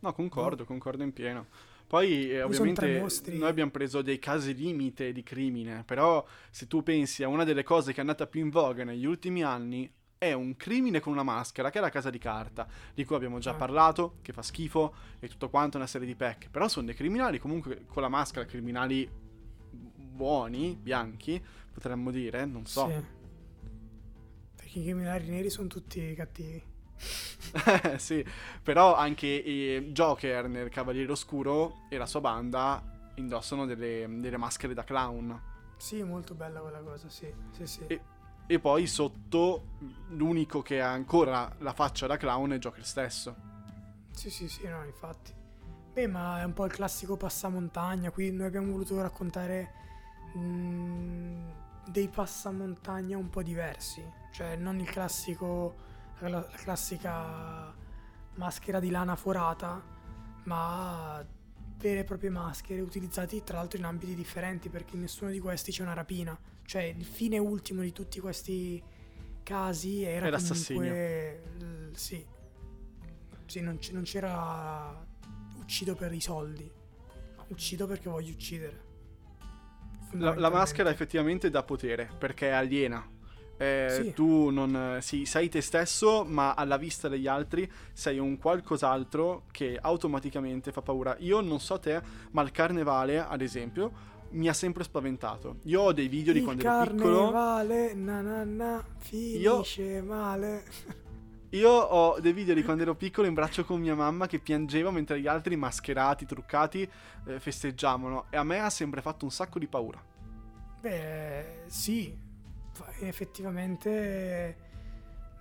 No, 0.00 0.12
concordo, 0.12 0.62
no? 0.62 0.64
concordo 0.66 1.04
in 1.04 1.12
pieno. 1.12 1.46
Poi 1.90 2.30
eh, 2.30 2.42
ovviamente 2.42 3.04
noi 3.30 3.48
abbiamo 3.48 3.72
preso 3.72 4.00
dei 4.00 4.20
casi 4.20 4.54
limite 4.54 5.10
di 5.10 5.24
crimine, 5.24 5.82
però 5.84 6.24
se 6.48 6.68
tu 6.68 6.84
pensi 6.84 7.24
a 7.24 7.28
una 7.28 7.42
delle 7.42 7.64
cose 7.64 7.90
che 7.90 7.96
è 7.96 8.00
andata 8.00 8.28
più 8.28 8.42
in 8.42 8.48
voga 8.48 8.84
negli 8.84 9.04
ultimi 9.04 9.42
anni, 9.42 9.92
è 10.16 10.32
un 10.32 10.54
crimine 10.54 11.00
con 11.00 11.12
una 11.12 11.24
maschera 11.24 11.68
che 11.68 11.78
è 11.78 11.80
la 11.80 11.88
casa 11.88 12.08
di 12.08 12.18
carta, 12.18 12.68
di 12.94 13.04
cui 13.04 13.16
abbiamo 13.16 13.40
già 13.40 13.50
ah. 13.50 13.54
parlato, 13.54 14.18
che 14.22 14.32
fa 14.32 14.40
schifo 14.40 14.94
e 15.18 15.26
tutto 15.26 15.50
quanto, 15.50 15.78
una 15.78 15.88
serie 15.88 16.06
di 16.06 16.14
pecche. 16.14 16.48
Però 16.48 16.68
sono 16.68 16.86
dei 16.86 16.94
criminali 16.94 17.40
comunque 17.40 17.84
con 17.86 18.02
la 18.02 18.08
maschera, 18.08 18.46
criminali 18.46 19.10
buoni, 19.72 20.78
bianchi, 20.80 21.44
potremmo 21.72 22.12
dire, 22.12 22.44
non 22.44 22.66
so. 22.66 22.86
Sì. 22.86 23.04
Perché 24.54 24.78
i 24.78 24.82
criminali 24.84 25.28
neri 25.28 25.50
sono 25.50 25.66
tutti 25.66 26.14
cattivi. 26.14 26.69
sì, 27.96 28.24
però 28.62 28.94
anche 28.94 29.42
eh, 29.42 29.88
Joker 29.92 30.48
nel 30.48 30.68
Cavaliere 30.68 31.10
Oscuro 31.10 31.86
e 31.88 31.96
la 31.96 32.06
sua 32.06 32.20
banda 32.20 32.82
indossano 33.14 33.66
delle, 33.66 34.06
delle, 34.08 34.36
maschere 34.36 34.74
da 34.74 34.84
clown. 34.84 35.48
Sì, 35.76 36.02
molto 36.02 36.34
bella 36.34 36.60
quella 36.60 36.80
cosa, 36.80 37.08
sì. 37.08 37.32
sì, 37.50 37.66
sì. 37.66 37.86
E, 37.86 38.00
e, 38.46 38.58
poi 38.58 38.86
sotto 38.86 39.76
l'unico 40.08 40.62
che 40.62 40.80
ha 40.80 40.90
ancora 40.90 41.50
la 41.58 41.72
faccia 41.72 42.06
da 42.06 42.16
clown 42.16 42.52
è 42.52 42.58
Joker 42.58 42.84
stesso. 42.84 43.36
Sì, 44.12 44.30
sì, 44.30 44.48
sì, 44.48 44.66
no, 44.68 44.84
infatti. 44.84 45.32
Beh, 45.92 46.06
ma 46.06 46.40
è 46.40 46.44
un 46.44 46.52
po' 46.52 46.66
il 46.66 46.72
classico 46.72 47.16
passamontagna. 47.16 48.10
Qui 48.10 48.30
noi 48.30 48.46
abbiamo 48.46 48.70
voluto 48.72 49.00
raccontare 49.00 49.72
mh, 50.34 50.38
mm, 50.38 51.48
dei 51.88 52.08
passamontagna 52.08 53.16
un 53.16 53.30
po' 53.30 53.42
diversi. 53.42 54.04
Cioè, 54.32 54.56
non 54.56 54.78
il 54.78 54.88
classico 54.88 55.88
la, 56.28 56.40
la 56.40 56.56
classica 56.56 57.74
maschera 58.34 58.80
di 58.80 58.90
lana 58.90 59.16
forata, 59.16 59.82
ma 60.44 61.24
vere 61.76 62.00
e 62.00 62.04
proprie 62.04 62.30
maschere 62.30 62.80
utilizzate 62.80 63.42
tra 63.42 63.56
l'altro 63.56 63.78
in 63.78 63.84
ambiti 63.84 64.14
differenti 64.14 64.68
perché 64.68 64.96
in 64.96 65.02
nessuno 65.02 65.30
di 65.30 65.40
questi 65.40 65.72
c'è 65.72 65.82
una 65.82 65.94
rapina. 65.94 66.38
Cioè 66.64 66.82
il 66.82 67.04
fine 67.04 67.38
ultimo 67.38 67.82
di 67.82 67.92
tutti 67.92 68.20
questi 68.20 68.82
casi 69.42 70.02
era 70.02 70.26
è 70.26 70.30
comunque... 70.30 71.42
L- 71.58 71.94
sì. 71.94 72.24
Sì, 73.46 73.60
non, 73.60 73.78
c- 73.78 73.90
non 73.90 74.02
c'era 74.02 75.04
uccido 75.56 75.94
per 75.94 76.12
i 76.12 76.20
soldi. 76.20 76.70
No, 77.36 77.44
uccido 77.48 77.86
perché 77.86 78.08
voglio 78.08 78.30
uccidere. 78.32 78.88
La, 80.12 80.34
la 80.34 80.50
maschera 80.50 80.90
effettivamente 80.90 81.50
dà 81.50 81.62
potere 81.62 82.10
perché 82.18 82.48
è 82.48 82.52
aliena 82.52 83.04
eh, 83.60 84.00
sì. 84.04 84.12
Tu 84.14 84.48
non 84.48 85.00
sì, 85.02 85.26
sei 85.26 85.50
te 85.50 85.60
stesso, 85.60 86.24
ma 86.24 86.54
alla 86.54 86.78
vista 86.78 87.08
degli 87.08 87.26
altri 87.26 87.70
sei 87.92 88.18
un 88.18 88.38
qualcos'altro 88.38 89.44
che 89.50 89.78
automaticamente 89.78 90.72
fa 90.72 90.80
paura. 90.80 91.14
Io 91.18 91.42
non 91.42 91.60
so 91.60 91.78
te, 91.78 92.00
ma 92.30 92.40
il 92.40 92.52
carnevale, 92.52 93.18
ad 93.18 93.42
esempio, 93.42 93.92
mi 94.30 94.48
ha 94.48 94.54
sempre 94.54 94.82
spaventato. 94.82 95.56
Io 95.64 95.82
ho 95.82 95.92
dei 95.92 96.08
video 96.08 96.32
il 96.32 96.38
di 96.38 96.44
quando 96.44 96.64
ero 96.64 96.90
piccolo. 96.90 97.30
Carnevale, 97.30 97.92
na 97.92 98.20
na 98.22 98.44
na, 98.44 98.84
finisce 98.96 99.82
io... 99.82 100.04
male. 100.04 100.64
Io 101.50 101.68
ho 101.68 102.20
dei 102.20 102.32
video 102.32 102.54
di 102.54 102.62
quando 102.62 102.84
ero 102.84 102.94
piccolo 102.94 103.26
in 103.26 103.34
braccio 103.34 103.64
con 103.64 103.80
mia 103.80 103.96
mamma 103.96 104.28
che 104.28 104.38
piangeva 104.38 104.92
mentre 104.92 105.20
gli 105.20 105.26
altri 105.26 105.56
mascherati, 105.56 106.24
truccati, 106.24 106.88
eh, 107.26 107.40
festeggiavano 107.40 108.26
e 108.30 108.36
a 108.36 108.44
me 108.44 108.60
ha 108.60 108.70
sempre 108.70 109.02
fatto 109.02 109.24
un 109.24 109.32
sacco 109.32 109.58
di 109.58 109.66
paura. 109.66 110.00
Beh, 110.80 111.64
sì, 111.66 112.16
effettivamente 113.00 114.68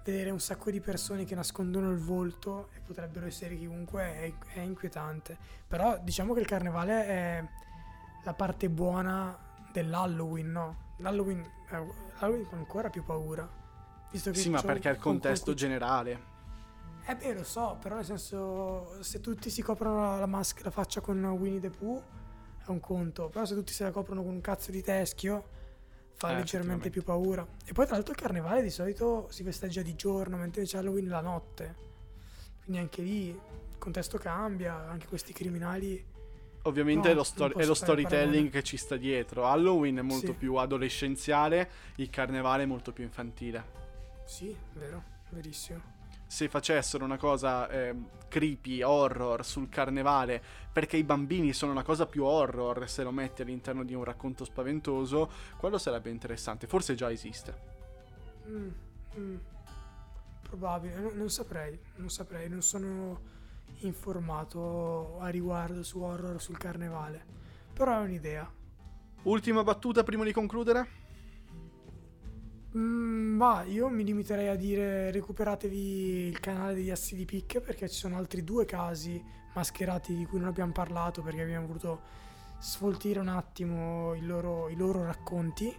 vedere 0.04 0.30
un 0.32 0.40
sacco 0.40 0.72
di 0.72 0.80
persone 0.80 1.24
che 1.24 1.36
nascondono 1.36 1.92
il 1.92 2.00
volto 2.00 2.70
e 2.76 2.80
potrebbero 2.80 3.26
essere 3.26 3.56
chiunque 3.56 4.04
è, 4.04 4.34
è, 4.54 4.60
inquietante. 4.62 5.38
Però 5.68 6.00
diciamo 6.02 6.34
che 6.34 6.40
il 6.40 6.48
carnevale 6.48 7.06
è 7.06 7.44
la 8.24 8.34
parte 8.34 8.70
buona 8.70 9.38
dell'Halloween, 9.72 10.52
no? 10.52 10.78
L'Halloween, 10.98 11.40
eh, 11.40 11.86
l'Halloween 12.20 12.46
fa 12.46 12.56
ancora 12.56 12.90
più 12.90 13.04
paura. 13.04 13.48
Visto 14.12 14.32
che 14.32 14.40
sì, 14.40 14.50
ma 14.50 14.62
perché 14.62 14.90
è 14.90 14.94
il 14.94 15.00
contesto 15.00 15.54
generale. 15.54 16.38
Eh 17.06 17.16
beh, 17.16 17.34
lo 17.34 17.44
so, 17.44 17.78
però 17.82 17.96
nel 17.96 18.06
senso, 18.06 19.02
se 19.02 19.20
tutti 19.20 19.50
si 19.50 19.62
coprono 19.62 20.20
la, 20.20 20.26
maschera, 20.26 20.66
la 20.66 20.72
faccia 20.72 21.02
con 21.02 21.24
Winnie 21.24 21.60
the 21.60 21.70
Pooh, 21.70 22.04
è 22.66 22.70
un 22.70 22.80
conto. 22.80 23.30
Però 23.30 23.46
se 23.46 23.56
tutti 23.56 23.74
se 23.74 23.84
la 23.84 23.92
coprono 23.92 24.24
con 24.24 24.34
un 24.34 24.42
cazzo 24.42 24.72
di 24.72 24.82
teschio, 24.82 25.50
fa 26.20 26.32
Eh, 26.32 26.36
leggermente 26.36 26.90
più 26.90 27.02
paura. 27.02 27.48
E 27.66 27.72
poi 27.72 27.86
tra 27.86 27.96
l'altro 27.96 28.12
il 28.12 28.20
carnevale 28.20 28.62
di 28.62 28.70
solito 28.70 29.28
si 29.32 29.42
festeggia 29.44 29.82
di 29.82 29.96
giorno, 29.96 30.36
mentre 30.36 30.60
invece 30.60 30.78
Halloween 30.78 31.08
la 31.08 31.22
notte. 31.22 31.76
Quindi 32.62 32.82
anche 32.82 33.02
lì 33.02 33.28
il 33.30 33.78
contesto 33.78 34.18
cambia, 34.18 34.76
anche 34.90 35.08
questi 35.08 35.32
criminali... 35.32 36.06
Ovviamente 36.64 37.08
No, 37.08 37.14
è, 37.14 37.16
lo 37.16 37.24
stor- 37.24 37.56
è 37.56 37.66
lo 37.66 37.74
storytelling 37.74 38.50
che 38.50 38.64
ci 38.64 38.76
sta 38.76 38.98
dietro. 38.98 39.48
Halloween 39.48 39.96
è 39.96 40.02
molto 40.02 40.34
Sì. 40.34 40.34
più 40.34 40.56
adolescenziale, 40.56 41.70
il 41.96 42.10
carnevale 42.10 42.64
è 42.64 42.66
molto 42.66 42.92
più 42.92 43.06
infantile. 43.06 43.64
Sì, 44.26 44.54
vero, 44.74 45.02
verissimo. 45.30 45.80
Se 46.32 46.48
facessero 46.48 47.04
una 47.04 47.18
cosa 47.18 47.68
ehm, 47.68 48.08
creepy, 48.28 48.84
horror 48.84 49.44
sul 49.44 49.68
carnevale, 49.68 50.42
perché 50.72 50.96
i 50.96 51.04
bambini 51.04 51.54
sono 51.54 51.72
una 51.72 51.82
cosa 51.82 52.06
più 52.06 52.24
horror 52.24 52.88
se 52.88 53.02
lo 53.02 53.12
metti 53.12 53.42
all'interno 53.42 53.84
di 53.84 53.96
un 53.96 54.04
racconto 54.04 54.46
spaventoso, 54.46 55.28
quello 55.58 55.80
sarebbe 55.80 56.12
interessante. 56.12 56.68
Forse 56.68 56.94
già 56.94 57.12
esiste. 57.12 57.58
Mm, 58.48 58.70
mm. 59.18 59.36
Probabile, 60.44 60.96
non, 61.00 61.12
non 61.16 61.30
saprei, 61.32 61.80
non 61.96 62.10
saprei, 62.10 62.48
non 62.48 62.62
sono 62.62 63.20
informato 63.80 65.20
a 65.20 65.30
riguardo 65.30 65.82
su 65.82 66.00
horror 66.00 66.40
sul 66.40 66.58
carnevale. 66.58 67.26
Però 67.74 67.92
è 68.00 68.04
un'idea. 68.04 68.48
Ultima 69.24 69.64
battuta 69.64 70.04
prima 70.04 70.24
di 70.24 70.32
concludere? 70.32 70.99
Mm, 72.78 73.42
io 73.68 73.90
mi 73.90 74.04
limiterei 74.04 74.48
a 74.48 74.56
dire 74.56 75.10
recuperatevi 75.10 76.28
il 76.28 76.40
canale 76.40 76.76
degli 76.76 76.92
assi 76.92 77.16
di 77.16 77.26
picche 77.26 77.62
perché 77.62 77.90
ci 77.90 77.98
sono 77.98 78.16
altri 78.18 78.44
due 78.44 78.66
casi 78.66 79.24
mascherati 79.56 80.16
di 80.16 80.26
cui 80.26 80.38
non 80.38 80.50
abbiamo 80.50 80.72
parlato 80.72 81.24
perché 81.24 81.42
abbiamo 81.42 81.66
voluto 81.66 82.02
sfoltire 82.60 83.20
un 83.20 83.30
attimo 83.30 84.14
i 84.14 84.22
loro, 84.22 84.70
i 84.70 84.76
loro 84.76 85.04
racconti 85.04 85.74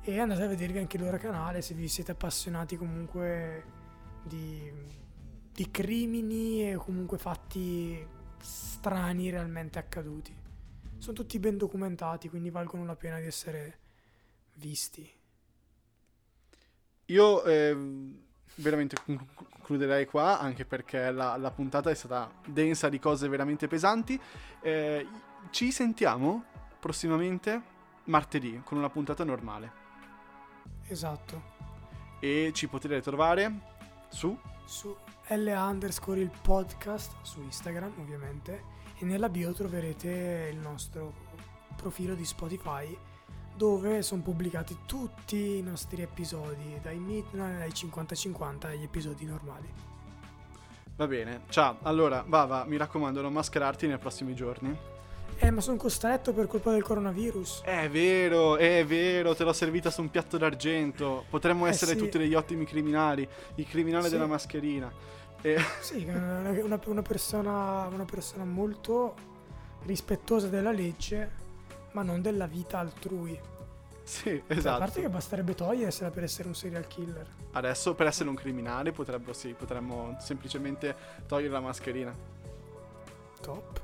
e 0.00 0.18
andate 0.18 0.42
a 0.42 0.48
vedervi 0.48 0.78
anche 0.78 0.96
il 0.96 1.04
loro 1.04 1.18
canale 1.18 1.62
se 1.62 1.74
vi 1.74 1.86
siete 1.86 2.10
appassionati 2.10 2.76
comunque 2.76 3.64
di, 4.24 4.72
di 5.52 5.70
crimini 5.70 6.70
e 6.72 6.74
comunque 6.74 7.18
fatti 7.18 8.04
strani 8.40 9.30
realmente 9.30 9.78
accaduti. 9.78 10.34
Sono 10.98 11.14
tutti 11.14 11.38
ben 11.38 11.56
documentati 11.56 12.28
quindi 12.28 12.50
valgono 12.50 12.84
la 12.84 12.96
pena 12.96 13.20
di 13.20 13.26
essere 13.26 13.78
visti. 14.54 15.15
Io 17.06 17.44
ehm, 17.44 18.18
veramente 18.56 18.96
con- 19.04 19.26
concluderei 19.34 20.06
qua, 20.06 20.38
anche 20.38 20.64
perché 20.64 21.10
la, 21.10 21.36
la 21.36 21.50
puntata 21.50 21.90
è 21.90 21.94
stata 21.94 22.30
densa 22.44 22.88
di 22.88 22.98
cose 22.98 23.28
veramente 23.28 23.66
pesanti. 23.68 24.20
Eh, 24.60 25.06
ci 25.50 25.70
sentiamo 25.70 26.44
prossimamente 26.80 27.74
martedì 28.04 28.60
con 28.64 28.78
una 28.78 28.88
puntata 28.90 29.24
normale 29.24 29.72
Esatto. 30.86 31.42
e 32.20 32.50
ci 32.54 32.68
potete 32.68 33.00
trovare 33.00 33.52
su 34.08 34.38
Su 34.64 34.96
LA 35.28 35.64
underscore 35.68 36.20
il 36.20 36.30
podcast 36.42 37.14
su 37.22 37.40
Instagram 37.42 37.92
ovviamente 37.98 38.62
e 38.98 39.04
nella 39.04 39.28
bio 39.28 39.52
troverete 39.52 40.50
il 40.52 40.58
nostro 40.58 41.12
profilo 41.76 42.14
di 42.14 42.24
Spotify 42.24 42.96
dove 43.56 44.02
sono 44.02 44.22
pubblicati 44.22 44.76
tutti 44.86 45.56
i 45.58 45.62
nostri 45.62 46.02
episodi 46.02 46.78
dai 46.82 46.98
Midnight 46.98 47.60
ai 47.62 47.70
50-50 47.70 48.66
agli 48.66 48.82
episodi 48.82 49.24
normali. 49.24 49.72
Va 50.96 51.06
bene, 51.06 51.42
ciao. 51.48 51.78
Allora, 51.82 52.24
Vava, 52.26 52.64
mi 52.64 52.76
raccomando, 52.76 53.20
non 53.22 53.32
mascherarti 53.32 53.86
nei 53.86 53.98
prossimi 53.98 54.34
giorni. 54.34 54.76
Eh 55.38 55.50
ma 55.50 55.60
sono 55.60 55.76
costretto 55.76 56.32
per 56.32 56.46
colpa 56.46 56.70
del 56.72 56.82
coronavirus. 56.82 57.62
È 57.62 57.90
vero, 57.90 58.56
è 58.56 58.84
vero, 58.86 59.34
te 59.34 59.44
l'ho 59.44 59.52
servita 59.52 59.90
su 59.90 60.00
un 60.00 60.10
piatto 60.10 60.38
d'argento. 60.38 61.24
Potremmo 61.28 61.66
Eh 61.66 61.70
essere 61.70 61.92
sì. 61.92 61.98
tutti 61.98 62.16
degli 62.16 62.34
ottimi 62.34 62.64
criminali, 62.64 63.28
il 63.56 63.66
criminale 63.66 64.04
Sì. 64.06 64.12
della 64.12 64.26
mascherina. 64.26 64.90
E- 65.42 65.58
Sì, 65.80 66.04
una, 66.08 66.48
una- 66.62 66.80
una 66.86 67.02
persona, 67.02 67.86
una 67.92 68.06
persona 68.06 68.44
molto 68.44 69.14
rispettosa 69.84 70.48
della 70.48 70.72
legge 70.72 71.44
ma 71.96 72.02
non 72.02 72.20
della 72.20 72.46
vita 72.46 72.78
altrui. 72.78 73.38
sì, 74.02 74.22
Cioè, 74.24 74.42
A 74.48 74.54
esatto. 74.54 74.78
parte 74.78 75.00
che 75.00 75.08
basterebbe 75.08 75.54
togliersela 75.54 76.10
per 76.10 76.24
essere 76.24 76.46
un 76.48 76.54
serial 76.54 76.86
killer. 76.86 77.26
Adesso 77.52 77.94
per 77.94 78.06
essere 78.06 78.28
un 78.28 78.34
criminale 78.34 78.92
potrebbero, 78.92 79.32
sì, 79.32 79.54
potremmo 79.54 80.14
semplicemente 80.20 80.94
togliere 81.26 81.52
la 81.54 81.60
mascherina. 81.60 82.14
Top. 83.40 83.80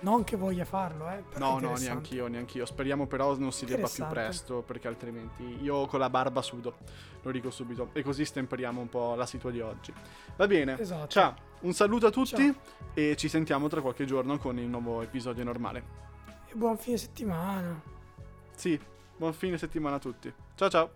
Non 0.00 0.22
che 0.24 0.36
voglia 0.36 0.64
farlo, 0.66 1.08
eh. 1.08 1.24
No, 1.38 1.58
no, 1.58 1.74
neanch'io, 1.76 2.26
neanch'io. 2.28 2.66
Speriamo 2.66 3.06
però 3.06 3.34
non 3.36 3.50
si 3.50 3.64
debba 3.64 3.88
più 3.88 4.06
presto, 4.06 4.60
perché 4.62 4.86
altrimenti 4.86 5.60
io 5.62 5.86
con 5.86 5.98
la 6.00 6.10
barba 6.10 6.42
sudo. 6.42 6.76
Lo 7.22 7.30
dico 7.32 7.50
subito. 7.50 7.88
E 7.94 8.02
così 8.02 8.24
stemperiamo 8.26 8.80
un 8.80 8.88
po' 8.90 9.14
la 9.14 9.24
situazione 9.26 9.56
di 9.56 9.60
oggi. 9.62 9.92
Va 10.36 10.46
bene. 10.46 10.78
Esatto. 10.78 11.08
Ciao, 11.08 11.34
un 11.60 11.72
saluto 11.72 12.06
a 12.06 12.10
tutti 12.10 12.44
Ciao. 12.44 12.54
e 12.94 13.16
ci 13.16 13.28
sentiamo 13.28 13.68
tra 13.68 13.80
qualche 13.80 14.04
giorno 14.04 14.36
con 14.38 14.58
il 14.58 14.68
nuovo 14.68 15.00
episodio 15.00 15.42
normale. 15.42 16.07
E 16.50 16.54
buon 16.54 16.76
fine 16.78 16.96
settimana. 16.96 17.80
Sì, 18.54 18.80
buon 19.16 19.32
fine 19.32 19.58
settimana 19.58 19.96
a 19.96 19.98
tutti. 19.98 20.32
Ciao 20.54 20.70
ciao. 20.70 20.90